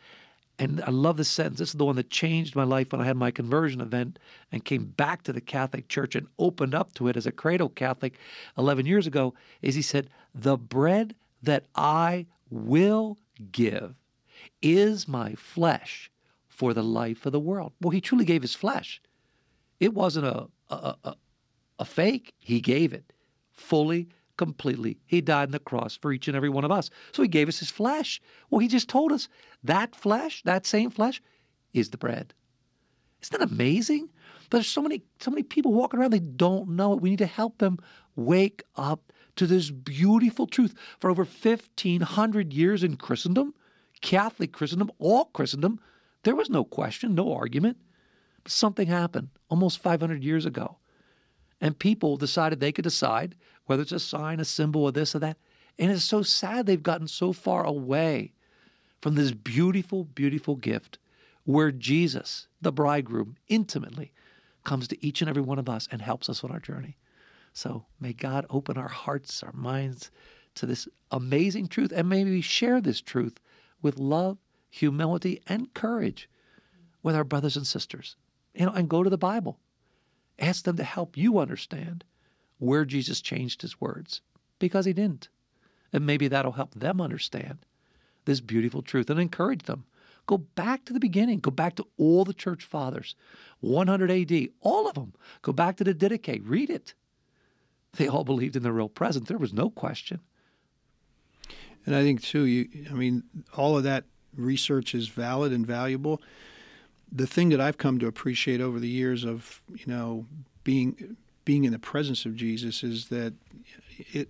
And 0.57 0.83
I 0.83 0.91
love 0.91 1.15
this 1.15 1.29
sentence. 1.29 1.59
This 1.59 1.69
is 1.69 1.75
the 1.75 1.85
one 1.85 1.95
that 1.95 2.09
changed 2.09 2.57
my 2.57 2.65
life 2.65 2.91
when 2.91 2.99
I 2.99 3.05
had 3.05 3.15
my 3.15 3.31
conversion 3.31 3.79
event 3.79 4.19
and 4.51 4.65
came 4.65 4.87
back 4.87 5.23
to 5.23 5.33
the 5.33 5.39
Catholic 5.39 5.87
Church 5.87 6.13
and 6.13 6.27
opened 6.37 6.75
up 6.75 6.93
to 6.95 7.07
it 7.07 7.15
as 7.15 7.25
a 7.25 7.31
cradle 7.31 7.69
Catholic 7.69 8.15
11 8.57 8.85
years 8.85 9.07
ago. 9.07 9.33
Is 9.61 9.75
he 9.75 9.81
said, 9.81 10.09
The 10.35 10.57
bread 10.57 11.15
that 11.41 11.67
I 11.73 12.25
will 12.49 13.17
give 13.53 13.95
is 14.61 15.07
my 15.07 15.35
flesh 15.35 16.11
for 16.47 16.73
the 16.73 16.83
life 16.83 17.25
of 17.25 17.31
the 17.31 17.39
world. 17.39 17.73
Well, 17.81 17.91
he 17.91 18.01
truly 18.01 18.25
gave 18.25 18.41
his 18.41 18.55
flesh. 18.55 19.01
It 19.79 19.93
wasn't 19.93 20.25
a, 20.25 20.47
a, 20.69 20.95
a, 21.03 21.15
a 21.79 21.85
fake, 21.85 22.33
he 22.37 22.59
gave 22.59 22.93
it 22.93 23.13
fully 23.51 24.09
completely. 24.37 24.97
He 25.05 25.21
died 25.21 25.49
on 25.49 25.51
the 25.51 25.59
cross 25.59 25.97
for 25.97 26.11
each 26.13 26.27
and 26.27 26.35
every 26.35 26.49
one 26.49 26.63
of 26.63 26.71
us. 26.71 26.89
So 27.11 27.21
he 27.21 27.27
gave 27.27 27.49
us 27.49 27.59
his 27.59 27.69
flesh. 27.69 28.21
Well, 28.49 28.59
he 28.59 28.67
just 28.67 28.87
told 28.89 29.11
us 29.11 29.27
that 29.63 29.95
flesh, 29.95 30.41
that 30.43 30.65
same 30.65 30.89
flesh, 30.89 31.21
is 31.73 31.89
the 31.89 31.97
bread. 31.97 32.33
Isn't 33.21 33.37
that 33.37 33.51
amazing? 33.51 34.09
But 34.49 34.57
there's 34.57 34.67
so 34.67 34.81
many, 34.81 35.03
so 35.19 35.29
many 35.29 35.43
people 35.43 35.73
walking 35.73 35.99
around, 35.99 36.11
they 36.11 36.19
don't 36.19 36.69
know 36.69 36.93
it. 36.93 37.01
We 37.01 37.09
need 37.09 37.19
to 37.19 37.25
help 37.25 37.57
them 37.57 37.79
wake 38.15 38.63
up 38.75 39.11
to 39.35 39.45
this 39.45 39.71
beautiful 39.71 40.47
truth. 40.47 40.73
For 40.99 41.09
over 41.09 41.23
1,500 41.23 42.53
years 42.53 42.83
in 42.83 42.95
Christendom, 42.95 43.53
Catholic 44.01 44.51
Christendom, 44.51 44.91
all 44.99 45.25
Christendom, 45.25 45.79
there 46.23 46.35
was 46.35 46.49
no 46.49 46.63
question, 46.63 47.15
no 47.15 47.33
argument. 47.33 47.77
But 48.43 48.51
something 48.51 48.87
happened 48.87 49.29
almost 49.49 49.79
500 49.79 50.23
years 50.23 50.45
ago. 50.45 50.77
And 51.61 51.77
people 51.77 52.17
decided 52.17 52.59
they 52.59 52.71
could 52.71 52.83
decide 52.83 53.35
whether 53.65 53.81
it's 53.81 53.91
a 53.91 53.99
sign, 53.99 54.39
a 54.39 54.45
symbol, 54.45 54.83
or 54.83 54.91
this 54.91 55.13
or 55.15 55.19
that. 55.19 55.37
And 55.77 55.91
it's 55.91 56.03
so 56.03 56.21
sad 56.21 56.65
they've 56.65 56.81
gotten 56.81 57.07
so 57.07 57.33
far 57.33 57.65
away 57.65 58.33
from 59.01 59.15
this 59.15 59.31
beautiful, 59.31 60.03
beautiful 60.03 60.55
gift 60.55 60.97
where 61.45 61.71
Jesus, 61.71 62.47
the 62.61 62.71
bridegroom, 62.71 63.37
intimately 63.47 64.11
comes 64.63 64.87
to 64.87 65.05
each 65.05 65.21
and 65.21 65.29
every 65.29 65.41
one 65.41 65.59
of 65.59 65.69
us 65.69 65.87
and 65.91 66.01
helps 66.01 66.29
us 66.29 66.43
on 66.43 66.51
our 66.51 66.59
journey. 66.59 66.97
So 67.53 67.85
may 67.99 68.13
God 68.13 68.45
open 68.49 68.77
our 68.77 68.89
hearts, 68.89 69.41
our 69.41 69.53
minds 69.53 70.11
to 70.55 70.65
this 70.65 70.87
amazing 71.11 71.67
truth, 71.67 71.91
and 71.95 72.09
may 72.09 72.23
we 72.23 72.41
share 72.41 72.81
this 72.81 73.01
truth 73.01 73.39
with 73.81 73.99
love, 73.99 74.37
humility, 74.69 75.41
and 75.47 75.73
courage 75.73 76.29
with 77.01 77.15
our 77.15 77.23
brothers 77.23 77.57
and 77.57 77.65
sisters. 77.65 78.15
You 78.53 78.65
know, 78.65 78.73
and 78.73 78.89
go 78.89 79.03
to 79.03 79.09
the 79.09 79.17
Bible. 79.17 79.59
Ask 80.37 80.63
them 80.63 80.77
to 80.77 80.83
help 80.83 81.17
you 81.17 81.39
understand 81.39 82.03
where 82.57 82.85
Jesus 82.85 83.21
changed 83.21 83.61
his 83.61 83.79
words 83.79 84.21
because 84.57 84.85
he 84.85 84.93
didn't. 84.93 85.29
And 85.91 86.05
maybe 86.05 86.27
that'll 86.27 86.51
help 86.53 86.75
them 86.75 87.01
understand 87.01 87.59
this 88.25 88.41
beautiful 88.41 88.81
truth 88.81 89.09
and 89.09 89.19
encourage 89.19 89.63
them. 89.63 89.85
Go 90.27 90.37
back 90.37 90.85
to 90.85 90.93
the 90.93 90.99
beginning. 90.99 91.39
Go 91.39 91.49
back 91.49 91.75
to 91.75 91.87
all 91.97 92.23
the 92.23 92.33
church 92.33 92.63
fathers, 92.63 93.15
100 93.61 94.11
AD, 94.11 94.49
all 94.61 94.87
of 94.87 94.93
them. 94.93 95.13
Go 95.41 95.51
back 95.51 95.77
to 95.77 95.83
the 95.83 95.95
Didache. 95.95 96.41
Read 96.43 96.69
it. 96.69 96.93
They 97.93 98.07
all 98.07 98.23
believed 98.23 98.55
in 98.55 98.61
the 98.61 98.71
real 98.71 98.89
presence. 98.89 99.27
There 99.27 99.39
was 99.39 99.53
no 99.53 99.71
question. 99.71 100.19
And 101.85 101.95
I 101.95 102.03
think 102.03 102.21
too, 102.21 102.43
you, 102.43 102.67
I 102.89 102.93
mean, 102.93 103.23
all 103.55 103.77
of 103.77 103.83
that 103.83 104.05
research 104.35 104.93
is 104.93 105.07
valid 105.07 105.51
and 105.51 105.65
valuable. 105.65 106.21
The 107.11 107.27
thing 107.27 107.49
that 107.49 107.61
I've 107.61 107.77
come 107.77 107.99
to 107.99 108.07
appreciate 108.07 108.61
over 108.61 108.79
the 108.79 108.87
years 108.87 109.23
of, 109.23 109.61
you 109.73 109.87
know, 109.87 110.25
being 110.63 111.17
being 111.45 111.63
in 111.63 111.71
the 111.71 111.79
presence 111.79 112.25
of 112.25 112.35
Jesus 112.35 112.83
is 112.83 113.07
that 113.07 113.33
it, 114.13 114.29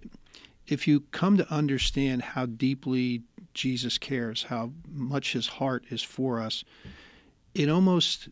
if 0.68 0.88
you 0.88 1.02
come 1.12 1.36
to 1.38 1.54
understand 1.54 2.22
how 2.22 2.46
deeply 2.46 3.24
Jesus 3.54 3.98
cares, 3.98 4.44
how 4.44 4.72
much 4.90 5.34
his 5.34 5.48
heart 5.48 5.84
is 5.90 6.02
for 6.02 6.40
us, 6.40 6.64
it 7.54 7.70
almost 7.70 8.30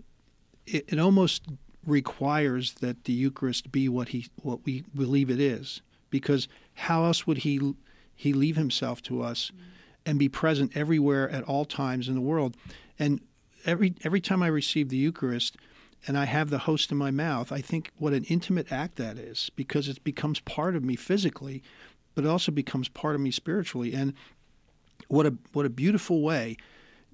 it, 0.66 0.86
it 0.88 1.00
almost 1.00 1.44
requires 1.86 2.76
that 2.76 3.06
the 3.06 3.14
Eucharist 3.14 3.72
be 3.72 3.90
what 3.90 4.10
he 4.10 4.28
what 4.42 4.64
we 4.66 4.84
believe 4.96 5.30
it 5.30 5.40
is. 5.40 5.82
Because 6.10 6.48
how 6.76 7.04
else 7.04 7.28
would 7.28 7.40
he 7.40 7.74
he 8.18 8.34
leave 8.34 8.58
himself 8.58 9.02
to 9.04 9.22
us 9.22 9.54
and 10.06 10.20
be 10.20 10.28
present 10.28 10.76
everywhere 10.76 11.30
at 11.30 11.44
all 11.44 11.64
times 11.64 12.10
in 12.10 12.16
the 12.16 12.22
world? 12.22 12.58
And 13.00 13.22
every 13.66 13.96
every 14.04 14.20
time 14.20 14.44
I 14.44 14.48
receive 14.48 14.90
the 14.90 14.98
Eucharist, 14.98 15.56
and 16.06 16.18
I 16.18 16.26
have 16.26 16.50
the 16.50 16.60
host 16.60 16.92
in 16.92 16.98
my 16.98 17.12
mouth, 17.12 17.52
I 17.52 17.62
think 17.62 17.92
what 17.98 18.14
an 18.14 18.24
intimate 18.26 18.72
act 18.72 18.98
that 18.98 19.18
is 19.18 19.50
because 19.56 19.88
it 19.88 20.04
becomes 20.04 20.40
part 20.42 20.76
of 20.76 20.84
me 20.84 20.96
physically, 20.96 21.64
but 22.16 22.26
it 22.26 22.28
also 22.28 22.52
becomes 22.52 22.90
part 22.90 23.16
of 23.16 23.22
me 23.22 23.32
spiritually. 23.32 23.94
And 23.94 24.14
what 25.08 25.26
a 25.26 25.36
what 25.54 25.66
a 25.66 25.70
beautiful 25.70 26.22
way, 26.22 26.58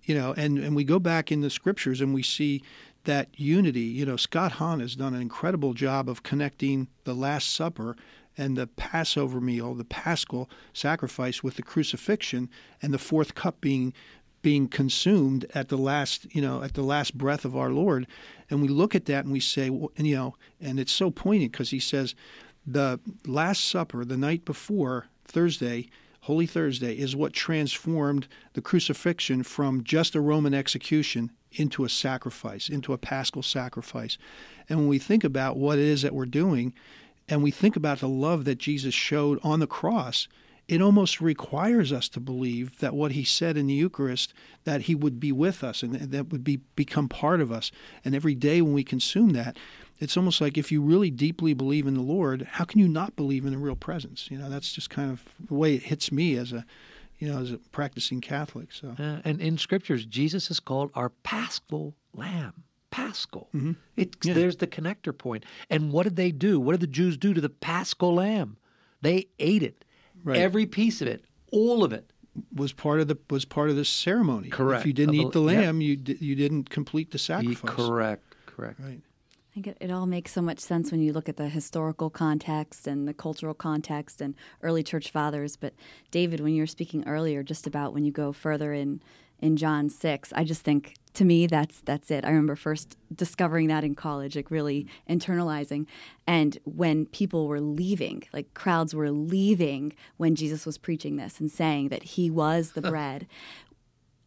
you 0.04 0.16
know. 0.16 0.34
And 0.36 0.58
and 0.58 0.76
we 0.76 0.84
go 0.84 1.00
back 1.00 1.32
in 1.32 1.42
the 1.42 1.50
scriptures 1.50 2.02
and 2.02 2.14
we 2.14 2.24
see 2.24 2.62
that 3.06 3.30
unity. 3.36 3.82
You 3.82 4.06
know, 4.06 4.16
Scott 4.16 4.54
Hahn 4.54 4.80
has 4.80 4.96
done 4.96 5.14
an 5.14 5.22
incredible 5.22 5.74
job 5.74 6.10
of 6.10 6.24
connecting 6.24 6.88
the 7.04 7.14
Last 7.14 7.54
Supper 7.54 7.96
and 8.38 8.58
the 8.58 8.68
Passover 8.68 9.40
meal, 9.40 9.74
the 9.74 9.84
Paschal 9.84 10.50
sacrifice, 10.74 11.44
with 11.44 11.56
the 11.56 11.62
crucifixion, 11.62 12.50
and 12.82 12.94
the 12.94 12.98
fourth 12.98 13.36
cup 13.36 13.62
being 13.62 13.94
being 14.42 14.68
consumed 14.68 15.46
at 15.56 15.70
the 15.70 15.78
last, 15.78 16.28
you 16.36 16.42
know, 16.42 16.62
at 16.62 16.74
the 16.74 16.84
last 16.84 17.18
breath 17.18 17.46
of 17.46 17.56
our 17.56 17.70
Lord. 17.70 18.06
And 18.50 18.62
we 18.62 18.68
look 18.68 18.94
at 18.94 19.06
that 19.06 19.24
and 19.24 19.32
we 19.32 19.40
say, 19.40 19.68
and, 19.68 20.06
you 20.06 20.16
know, 20.16 20.36
and 20.62 20.80
it's 20.82 20.92
so 20.92 21.10
poignant 21.10 21.54
because 21.54 21.70
he 21.70 21.80
says, 21.80 22.14
the 22.68 23.00
Last 23.26 23.64
Supper, 23.64 24.06
the 24.06 24.18
night 24.18 24.46
before 24.46 25.08
Thursday, 25.26 25.90
Holy 26.22 26.46
Thursday, 26.46 26.94
is 26.94 27.16
what 27.16 27.34
transformed 27.34 28.28
the 28.52 28.62
crucifixion 28.62 29.44
from 29.44 29.84
just 29.84 30.14
a 30.14 30.22
Roman 30.22 30.54
execution 30.54 31.32
into 31.54 31.86
a 31.86 31.90
sacrifice, 31.90 32.70
into 32.70 32.94
a 32.94 32.98
paschal 32.98 33.44
sacrifice. 33.44 34.18
And 34.68 34.80
when 34.80 34.88
we 34.88 35.00
think 35.00 35.24
about 35.24 35.58
what 35.58 35.78
it 35.78 35.86
is 35.86 36.02
that 36.02 36.16
we're 36.16 36.26
doing, 36.26 36.74
and 37.28 37.42
we 37.42 37.52
think 37.52 37.76
about 37.76 38.00
the 38.00 38.08
love 38.08 38.46
that 38.46 38.58
Jesus 38.58 38.94
showed 38.94 39.40
on 39.44 39.60
the 39.60 39.68
cross, 39.68 40.28
it 40.68 40.82
almost 40.82 41.20
requires 41.20 41.92
us 41.92 42.08
to 42.10 42.20
believe 42.20 42.80
that 42.80 42.94
what 42.94 43.12
he 43.12 43.24
said 43.24 43.58
in 43.58 43.68
the 43.68 43.74
Eucharist, 43.74 44.34
that 44.64 44.84
he 44.84 44.96
would 44.96 45.20
be 45.20 45.32
with 45.32 45.64
us 45.64 45.84
and 45.84 45.96
that 45.96 46.30
would 46.32 46.44
be 46.44 46.62
become 46.76 47.10
part 47.10 47.42
of 47.42 47.52
us. 47.52 47.72
And 48.06 48.16
every 48.16 48.36
day 48.36 48.62
when 48.62 48.74
we 48.74 48.84
consume 48.84 49.32
that, 49.32 49.58
it's 50.00 50.18
almost 50.18 50.42
like 50.42 50.58
if 50.58 50.72
you 50.72 50.82
really 50.82 51.12
deeply 51.12 51.54
believe 51.54 51.86
in 51.86 51.94
the 51.94 52.02
Lord, 52.02 52.48
how 52.54 52.66
can 52.66 52.80
you 52.80 52.88
not 52.88 53.16
believe 53.16 53.46
in 53.46 53.52
the 53.52 53.58
real 53.58 53.76
presence? 53.76 54.30
You 54.32 54.38
know, 54.38 54.50
that's 54.50 54.74
just 54.74 54.90
kind 54.90 55.12
of 55.12 55.24
the 55.48 55.54
way 55.54 55.76
it 55.76 55.84
hits 55.84 56.12
me 56.12 56.36
as 56.36 56.52
a, 56.52 56.66
you 57.20 57.32
know, 57.32 57.40
as 57.40 57.52
a 57.52 57.58
practicing 57.58 58.22
Catholic. 58.22 58.72
So, 58.72 58.96
uh, 58.98 59.20
and 59.24 59.42
in 59.42 59.58
scriptures, 59.58 60.06
Jesus 60.06 60.50
is 60.50 60.60
called 60.60 60.92
our 60.96 61.10
Paschal 61.10 61.94
Lamb. 62.14 62.64
Paschal. 62.94 63.50
Mm-hmm. 63.56 63.72
It, 63.98 64.18
yeah. 64.24 64.36
There's 64.36 64.58
the 64.58 64.68
connector 64.68 65.18
point. 65.18 65.46
And 65.68 65.92
what 65.92 66.04
did 66.04 66.16
they 66.16 66.32
do? 66.32 66.60
What 66.60 66.74
did 66.74 66.82
the 66.82 66.88
Jews 66.88 67.18
do 67.18 67.34
to 67.34 67.42
the 67.42 67.50
Paschal 67.50 68.14
Lamb? 68.14 68.58
They 69.02 69.30
ate 69.40 69.64
it. 69.64 69.84
Right. 70.24 70.38
Every 70.38 70.68
piece 70.68 71.02
of 71.02 71.08
it, 71.08 71.26
all 71.52 71.84
of 71.84 71.92
it 71.92 72.14
was 72.54 72.72
part 72.72 73.00
of 73.00 73.08
the 73.08 73.18
was 73.32 73.46
part 73.46 73.72
of 73.72 73.76
the 73.76 73.84
ceremony. 73.84 74.50
Correct. 74.50 74.82
If 74.82 74.86
you 74.86 74.94
didn't 74.94 75.16
eat 75.16 75.32
the 75.32 75.42
lamb, 75.42 75.82
yeah. 75.82 75.96
you 75.96 76.18
you 76.20 76.36
didn't 76.36 76.70
complete 76.70 77.10
the 77.10 77.18
sacrifice. 77.18 77.76
Correct. 77.76 78.36
Correct. 78.46 78.80
Right. 78.80 79.02
I 79.02 79.54
think 79.54 79.68
it, 79.68 79.78
it 79.82 79.92
all 79.92 80.06
makes 80.06 80.32
so 80.32 80.42
much 80.42 80.60
sense 80.60 80.92
when 80.92 81.02
you 81.02 81.14
look 81.14 81.28
at 81.28 81.38
the 81.38 81.50
historical 81.50 82.12
context 82.12 82.86
and 82.86 83.08
the 83.08 83.14
cultural 83.14 83.56
context 83.56 84.22
and 84.22 84.36
early 84.62 84.84
church 84.84 85.10
fathers. 85.10 85.56
But 85.56 85.74
David, 86.12 86.40
when 86.42 86.54
you 86.54 86.62
were 86.62 86.68
speaking 86.68 87.08
earlier, 87.08 87.42
just 87.44 87.66
about 87.66 87.94
when 87.94 88.04
you 88.04 88.12
go 88.12 88.32
further 88.32 88.72
in 88.72 89.02
in 89.40 89.58
John 89.58 89.90
six, 89.90 90.32
I 90.36 90.44
just 90.44 90.62
think 90.62 90.96
to 91.14 91.26
me 91.26 91.48
that's 91.48 91.82
that's 91.82 92.12
it. 92.12 92.26
I 92.26 92.30
remember 92.30 92.56
first 92.56 92.98
discovering 93.14 93.68
that 93.68 93.84
in 93.84 93.96
college 93.96 94.36
like 94.36 94.52
really 94.52 94.88
internalizing. 95.10 95.86
And 96.28 96.58
when 96.64 97.06
people 97.08 97.48
were 97.48 97.62
leaving 97.62 98.24
like 98.34 98.54
crowds 98.54 98.96
were 98.96 99.12
leaving 99.12 99.94
when 100.18 100.36
jesus 100.36 100.66
was 100.66 100.78
preaching 100.78 101.18
this 101.18 101.40
and 101.40 101.52
saying 101.52 101.90
that 101.90 102.04
he 102.04 102.30
was 102.30 102.72
the 102.72 102.82
bread. 102.82 103.28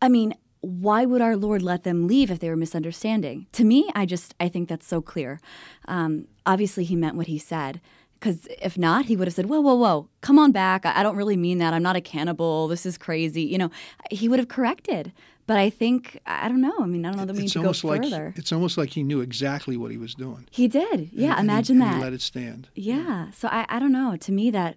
I 0.00 0.08
mean 0.08 0.34
why 0.60 1.04
would 1.04 1.22
our 1.22 1.36
lord 1.36 1.62
let 1.62 1.84
them 1.84 2.08
leave 2.08 2.30
if 2.30 2.40
they 2.40 2.48
were 2.48 2.56
misunderstanding? 2.56 3.46
To 3.52 3.64
me 3.64 3.90
i 3.94 4.06
just 4.06 4.34
i 4.38 4.48
think 4.48 4.68
that's 4.68 4.86
so 4.86 5.00
clear. 5.02 5.40
Um, 5.88 6.28
obviously 6.44 6.84
he 6.84 6.96
meant 6.96 7.16
what 7.16 7.26
he 7.26 7.38
said 7.38 7.80
because 8.18 8.46
if 8.62 8.78
not, 8.78 9.06
he 9.06 9.16
would 9.16 9.28
have 9.28 9.34
said, 9.34 9.46
Whoa, 9.46 9.60
whoa, 9.60 9.74
whoa, 9.74 10.08
come 10.20 10.38
on 10.38 10.52
back. 10.52 10.84
I 10.84 11.02
don't 11.02 11.16
really 11.16 11.36
mean 11.36 11.58
that. 11.58 11.74
I'm 11.74 11.82
not 11.82 11.96
a 11.96 12.00
cannibal. 12.00 12.68
This 12.68 12.86
is 12.86 12.98
crazy. 12.98 13.42
You 13.42 13.58
know, 13.58 13.70
he 14.10 14.28
would 14.28 14.38
have 14.38 14.48
corrected. 14.48 15.12
But 15.46 15.58
I 15.58 15.70
think 15.70 16.20
I 16.26 16.48
don't 16.48 16.60
know. 16.60 16.74
I 16.80 16.86
mean, 16.86 17.04
I 17.04 17.10
don't 17.10 17.18
know 17.18 17.26
that 17.26 17.36
we 17.36 17.42
need 17.42 17.50
to 17.50 17.62
go 17.62 17.72
like, 17.88 18.02
further. 18.02 18.34
It's 18.36 18.52
almost 18.52 18.76
like 18.76 18.90
he 18.90 19.04
knew 19.04 19.20
exactly 19.20 19.76
what 19.76 19.92
he 19.92 19.96
was 19.96 20.14
doing. 20.14 20.46
He 20.50 20.66
did. 20.66 21.10
Yeah, 21.12 21.32
and, 21.32 21.40
imagine 21.48 21.76
and 21.76 21.84
he, 21.84 21.88
that. 21.88 21.94
And 21.94 22.02
let 22.02 22.12
it 22.12 22.20
stand. 22.20 22.68
Yeah. 22.74 23.30
So 23.30 23.48
I, 23.48 23.64
I 23.68 23.78
don't 23.78 23.92
know. 23.92 24.16
To 24.16 24.32
me, 24.32 24.50
that 24.50 24.76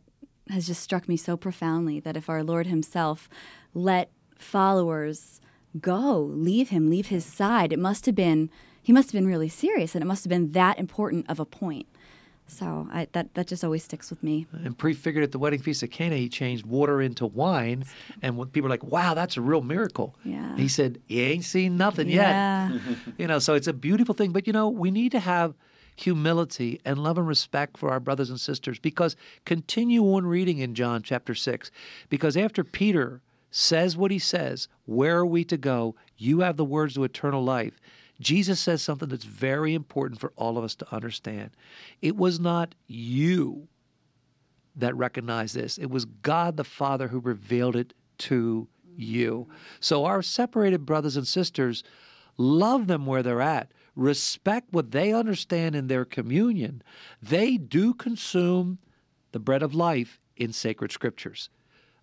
has 0.49 0.67
just 0.67 0.84
struck 0.84 1.08
me 1.08 1.17
so 1.17 1.36
profoundly 1.36 1.99
that 2.02 2.15
if 2.15 2.30
our 2.30 2.43
Lord 2.43 2.67
Himself 2.67 3.30
let 3.73 4.12
followers 4.38 5.41
go, 5.80 6.19
leave 6.19 6.69
Him, 6.69 6.89
leave 6.89 7.08
His 7.08 7.25
side, 7.25 7.73
it 7.73 7.80
must 7.80 8.06
have 8.06 8.15
been 8.15 8.52
He 8.84 8.93
must 8.93 9.12
have 9.12 9.19
been 9.19 9.28
really 9.28 9.49
serious, 9.49 9.95
and 9.95 10.04
it 10.04 10.08
must 10.08 10.23
have 10.23 10.30
been 10.30 10.52
that 10.52 10.78
important 10.78 11.25
of 11.28 11.39
a 11.39 11.45
point. 11.45 11.88
So 12.49 12.88
I, 12.91 13.07
that 13.13 13.33
that 13.35 13.47
just 13.47 13.63
always 13.63 13.83
sticks 13.83 14.09
with 14.09 14.21
me. 14.23 14.45
And 14.65 14.77
prefigured 14.77 15.23
at 15.23 15.31
the 15.31 15.39
wedding 15.39 15.62
feast 15.62 15.83
of 15.83 15.91
Cana, 15.91 16.15
he 16.17 16.27
changed 16.29 16.65
water 16.65 17.01
into 17.01 17.25
wine, 17.25 17.85
and 18.21 18.38
when 18.38 18.49
people 18.49 18.67
are 18.67 18.71
like, 18.71 18.83
"Wow, 18.83 19.13
that's 19.13 19.38
a 19.38 19.41
real 19.41 19.62
miracle," 19.62 20.15
Yeah. 20.23 20.55
he 20.57 20.67
said, 20.67 20.99
"You 21.07 21.21
ain't 21.21 21.45
seen 21.45 21.77
nothing 21.77 22.09
Yeah. 22.09 22.71
yet." 22.71 22.81
you 23.17 23.27
know, 23.27 23.39
so 23.39 23.53
it's 23.53 23.67
a 23.67 23.73
beautiful 23.73 24.13
thing. 24.15 24.31
But 24.31 24.47
you 24.47 24.53
know, 24.53 24.67
we 24.67 24.91
need 24.91 25.12
to 25.13 25.19
have 25.19 25.53
humility 25.95 26.79
and 26.85 26.97
love 26.97 27.17
and 27.17 27.27
respect 27.27 27.77
for 27.77 27.89
our 27.91 27.99
brothers 27.99 28.29
and 28.29 28.39
sisters 28.39 28.79
because 28.79 29.15
continue 29.45 30.01
on 30.15 30.25
reading 30.25 30.59
in 30.59 30.73
John 30.73 31.03
chapter 31.03 31.35
six, 31.35 31.71
because 32.09 32.38
after 32.38 32.63
Peter 32.63 33.21
says 33.51 33.97
what 33.97 34.09
he 34.12 34.19
says, 34.19 34.67
where 34.85 35.17
are 35.17 35.25
we 35.25 35.43
to 35.43 35.57
go? 35.57 35.95
You 36.17 36.39
have 36.41 36.55
the 36.57 36.65
words 36.65 36.93
to 36.95 37.03
eternal 37.03 37.43
life. 37.43 37.79
Jesus 38.19 38.60
says 38.60 38.82
something 38.82 39.10
that's 39.10 39.25
very 39.25 39.73
important 39.73 40.19
for 40.19 40.34
all 40.36 40.58
of 40.58 40.63
us 40.63 40.75
to 40.75 40.93
understand. 40.93 41.51
It 42.01 42.17
was 42.17 42.39
not 42.39 42.75
you 42.88 43.67
that 44.75 44.95
recognized 44.95 45.55
this, 45.55 45.77
it 45.77 45.89
was 45.89 46.05
God 46.05 46.58
the 46.58 46.63
Father 46.63 47.08
who 47.08 47.19
revealed 47.19 47.75
it 47.75 47.93
to 48.19 48.67
you. 48.95 49.47
So, 49.79 50.05
our 50.05 50.21
separated 50.21 50.86
brothers 50.86 51.17
and 51.17 51.27
sisters, 51.27 51.84
love 52.38 52.88
them 52.88 53.05
where 53.05 53.23
they're 53.23 53.41
at, 53.41 53.71
respect 53.95 54.71
what 54.71 54.91
they 54.91 55.13
understand 55.13 55.75
in 55.75 55.88
their 55.88 56.05
communion. 56.05 56.82
They 57.21 57.58
do 57.58 57.93
consume 57.93 58.79
the 59.32 59.39
bread 59.39 59.63
of 59.63 59.75
life 59.75 60.19
in 60.38 60.53
sacred 60.53 60.91
scriptures. 60.91 61.49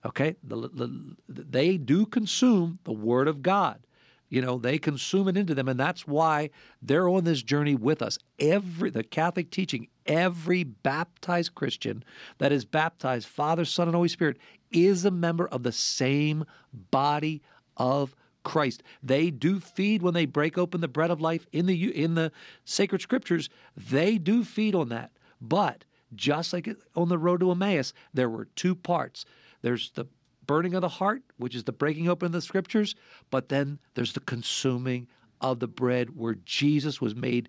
Okay? 0.04 0.36
The, 0.42 0.68
the, 0.68 1.16
they 1.28 1.76
do 1.76 2.06
consume 2.06 2.78
the 2.84 2.92
Word 2.92 3.28
of 3.28 3.42
God. 3.42 3.80
You 4.28 4.42
know, 4.42 4.58
they 4.58 4.78
consume 4.78 5.28
it 5.28 5.36
into 5.36 5.54
them, 5.54 5.68
and 5.68 5.78
that's 5.78 6.06
why 6.06 6.50
they're 6.82 7.08
on 7.08 7.24
this 7.24 7.42
journey 7.42 7.74
with 7.74 8.02
us. 8.02 8.18
Every 8.38 8.90
the 8.90 9.04
Catholic 9.04 9.50
teaching, 9.50 9.88
every 10.04 10.64
baptized 10.64 11.54
Christian 11.54 12.02
that 12.38 12.52
is 12.52 12.64
baptized, 12.64 13.28
Father, 13.28 13.64
Son, 13.64 13.88
and 13.88 13.94
Holy 13.94 14.08
Spirit, 14.08 14.38
is 14.72 15.04
a 15.04 15.10
member 15.10 15.46
of 15.46 15.62
the 15.62 15.72
same 15.72 16.44
body 16.90 17.40
of 17.76 18.16
Christ. 18.42 18.82
They 19.02 19.30
do 19.30 19.60
feed 19.60 20.02
when 20.02 20.14
they 20.14 20.26
break 20.26 20.58
open 20.58 20.80
the 20.80 20.88
bread 20.88 21.10
of 21.10 21.20
life 21.20 21.46
in 21.52 21.66
the 21.66 22.02
in 22.02 22.14
the 22.14 22.32
sacred 22.64 23.02
scriptures. 23.02 23.48
They 23.76 24.18
do 24.18 24.44
feed 24.44 24.74
on 24.74 24.88
that, 24.88 25.12
but 25.40 25.84
just 26.14 26.52
like 26.52 26.68
on 26.94 27.08
the 27.08 27.18
road 27.18 27.40
to 27.40 27.50
Emmaus, 27.50 27.92
there 28.14 28.30
were 28.30 28.46
two 28.56 28.74
parts. 28.74 29.24
There's 29.62 29.90
the 29.90 30.06
burning 30.46 30.74
of 30.74 30.82
the 30.82 30.88
heart, 30.88 31.22
which 31.38 31.54
is 31.54 31.64
the 31.64 31.72
breaking 31.72 32.08
open 32.08 32.26
of 32.26 32.32
the 32.32 32.40
scriptures, 32.40 32.94
but 33.30 33.48
then 33.48 33.78
there's 33.94 34.12
the 34.12 34.20
consuming 34.20 35.08
of 35.40 35.60
the 35.60 35.68
bread 35.68 36.16
where 36.16 36.36
Jesus 36.44 37.00
was 37.00 37.14
made 37.14 37.48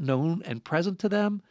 known 0.00 0.42
and 0.44 0.64
present 0.64 0.98
to 0.98 1.08
them, 1.08 1.42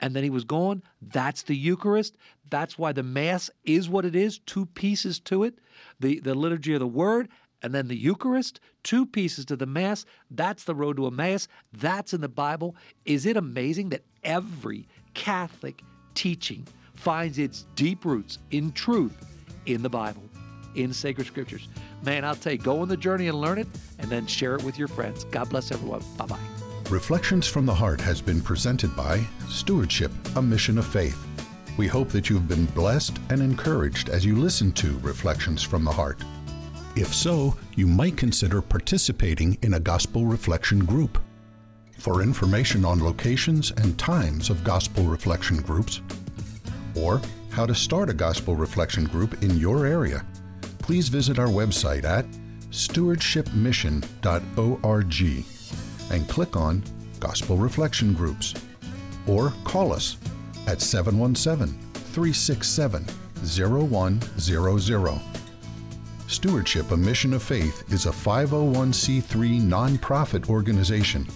and 0.00 0.14
then 0.14 0.24
he 0.24 0.30
was 0.30 0.44
gone. 0.44 0.82
That's 1.00 1.42
the 1.42 1.56
Eucharist. 1.56 2.16
That's 2.50 2.78
why 2.78 2.92
the 2.92 3.02
Mass 3.02 3.50
is 3.64 3.88
what 3.88 4.04
it 4.04 4.16
is, 4.16 4.38
two 4.40 4.66
pieces 4.66 5.20
to 5.20 5.44
it 5.44 5.58
the, 6.00 6.20
the 6.20 6.34
liturgy 6.34 6.74
of 6.74 6.80
the 6.80 6.86
Word. 6.86 7.28
And 7.60 7.74
then 7.74 7.88
the 7.88 7.96
Eucharist, 7.96 8.60
two 8.84 9.04
pieces 9.04 9.44
to 9.46 9.56
the 9.56 9.66
Mass. 9.66 10.04
That's 10.30 10.62
the 10.62 10.76
road 10.76 10.96
to 10.96 11.08
Emmaus. 11.08 11.48
That's 11.72 12.14
in 12.14 12.20
the 12.20 12.28
Bible. 12.28 12.76
Is 13.04 13.26
it 13.26 13.36
amazing 13.36 13.88
that 13.88 14.04
every 14.22 14.86
Catholic 15.14 15.82
teaching 16.14 16.66
finds 16.94 17.36
its 17.38 17.66
deep 17.74 18.04
roots 18.04 18.38
in 18.52 18.70
truth 18.72 19.37
in 19.68 19.82
the 19.82 19.88
Bible, 19.88 20.22
in 20.74 20.92
sacred 20.92 21.26
scriptures. 21.26 21.68
Man, 22.02 22.24
I'll 22.24 22.34
tell 22.34 22.52
you, 22.52 22.58
go 22.58 22.80
on 22.80 22.88
the 22.88 22.96
journey 22.96 23.28
and 23.28 23.40
learn 23.40 23.58
it 23.58 23.68
and 23.98 24.10
then 24.10 24.26
share 24.26 24.54
it 24.54 24.62
with 24.62 24.78
your 24.78 24.88
friends. 24.88 25.24
God 25.24 25.48
bless 25.50 25.70
everyone. 25.70 26.02
Bye 26.16 26.26
bye. 26.26 26.38
Reflections 26.90 27.46
from 27.46 27.66
the 27.66 27.74
Heart 27.74 28.00
has 28.00 28.22
been 28.22 28.40
presented 28.40 28.96
by 28.96 29.26
Stewardship, 29.48 30.10
a 30.36 30.42
Mission 30.42 30.78
of 30.78 30.86
Faith. 30.86 31.22
We 31.76 31.86
hope 31.86 32.08
that 32.08 32.30
you've 32.30 32.48
been 32.48 32.64
blessed 32.66 33.18
and 33.30 33.42
encouraged 33.42 34.08
as 34.08 34.24
you 34.24 34.36
listen 34.36 34.72
to 34.72 34.98
Reflections 34.98 35.62
from 35.62 35.84
the 35.84 35.92
Heart. 35.92 36.24
If 36.96 37.14
so, 37.14 37.54
you 37.76 37.86
might 37.86 38.16
consider 38.16 38.60
participating 38.60 39.58
in 39.62 39.74
a 39.74 39.80
gospel 39.80 40.24
reflection 40.24 40.84
group. 40.84 41.18
For 41.98 42.22
information 42.22 42.84
on 42.84 43.04
locations 43.04 43.70
and 43.72 43.98
times 43.98 44.50
of 44.50 44.64
gospel 44.64 45.04
reflection 45.04 45.58
groups, 45.58 46.00
or 46.96 47.20
how 47.58 47.66
to 47.66 47.74
start 47.74 48.08
a 48.08 48.14
gospel 48.14 48.54
reflection 48.54 49.04
group 49.04 49.42
in 49.42 49.56
your 49.56 49.84
area, 49.84 50.24
please 50.78 51.08
visit 51.08 51.40
our 51.40 51.48
website 51.48 52.04
at 52.04 52.24
stewardshipmission.org 52.70 55.44
and 56.12 56.28
click 56.28 56.56
on 56.56 56.84
Gospel 57.18 57.56
Reflection 57.56 58.14
Groups. 58.14 58.54
Or 59.26 59.52
call 59.64 59.92
us 59.92 60.18
at 60.68 60.80
717 60.80 61.76
367 62.12 63.04
0100. 63.42 65.20
Stewardship, 66.28 66.92
a 66.92 66.96
Mission 66.96 67.34
of 67.34 67.42
Faith, 67.42 67.92
is 67.92 68.06
a 68.06 68.10
501c3 68.10 69.60
nonprofit 69.62 70.48
organization 70.48 71.26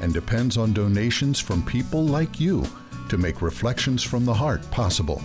and 0.00 0.14
depends 0.14 0.56
on 0.56 0.72
donations 0.72 1.40
from 1.40 1.66
people 1.66 2.04
like 2.04 2.38
you 2.38 2.64
to 3.08 3.18
make 3.18 3.42
Reflections 3.42 4.04
from 4.04 4.24
the 4.24 4.32
Heart 4.32 4.70
possible. 4.70 5.20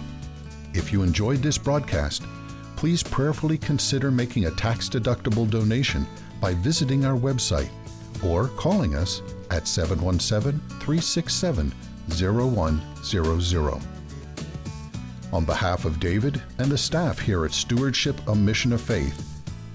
If 0.78 0.94
you 0.94 1.02
enjoyed 1.02 1.40
this 1.40 1.58
broadcast, 1.58 2.22
please 2.76 3.02
prayerfully 3.02 3.58
consider 3.58 4.12
making 4.12 4.46
a 4.46 4.52
tax 4.52 4.88
deductible 4.88 5.50
donation 5.50 6.06
by 6.40 6.54
visiting 6.54 7.04
our 7.04 7.18
website 7.18 7.70
or 8.24 8.50
calling 8.50 8.94
us 8.94 9.24
at 9.50 9.68
717 9.68 10.60
367 10.80 11.74
0100. 12.10 13.82
On 15.34 15.46
behalf 15.46 15.84
of 15.84 16.00
David 16.00 16.40
and 16.60 16.72
the 16.72 16.78
staff 16.78 17.18
here 17.18 17.44
at 17.44 17.54
Stewardship, 17.54 18.16
a 18.28 18.36
Mission 18.36 18.72
of 18.72 18.80
Faith, 18.80 19.20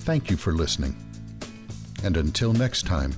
thank 0.01 0.31
you 0.31 0.37
for 0.37 0.53
listening. 0.53 0.97
And 2.05 2.17
until 2.17 2.53
next 2.53 2.87
time, 2.87 3.13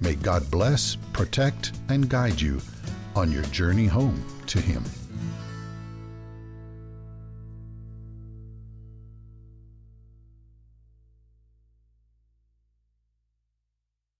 may 0.00 0.16
God 0.16 0.50
bless, 0.50 0.96
protect, 1.12 1.70
and 1.88 2.08
guide 2.08 2.40
you 2.40 2.60
on 3.14 3.30
your 3.30 3.44
journey 3.44 3.86
home 3.86 4.24
to 4.48 4.60
Him. 4.60 4.82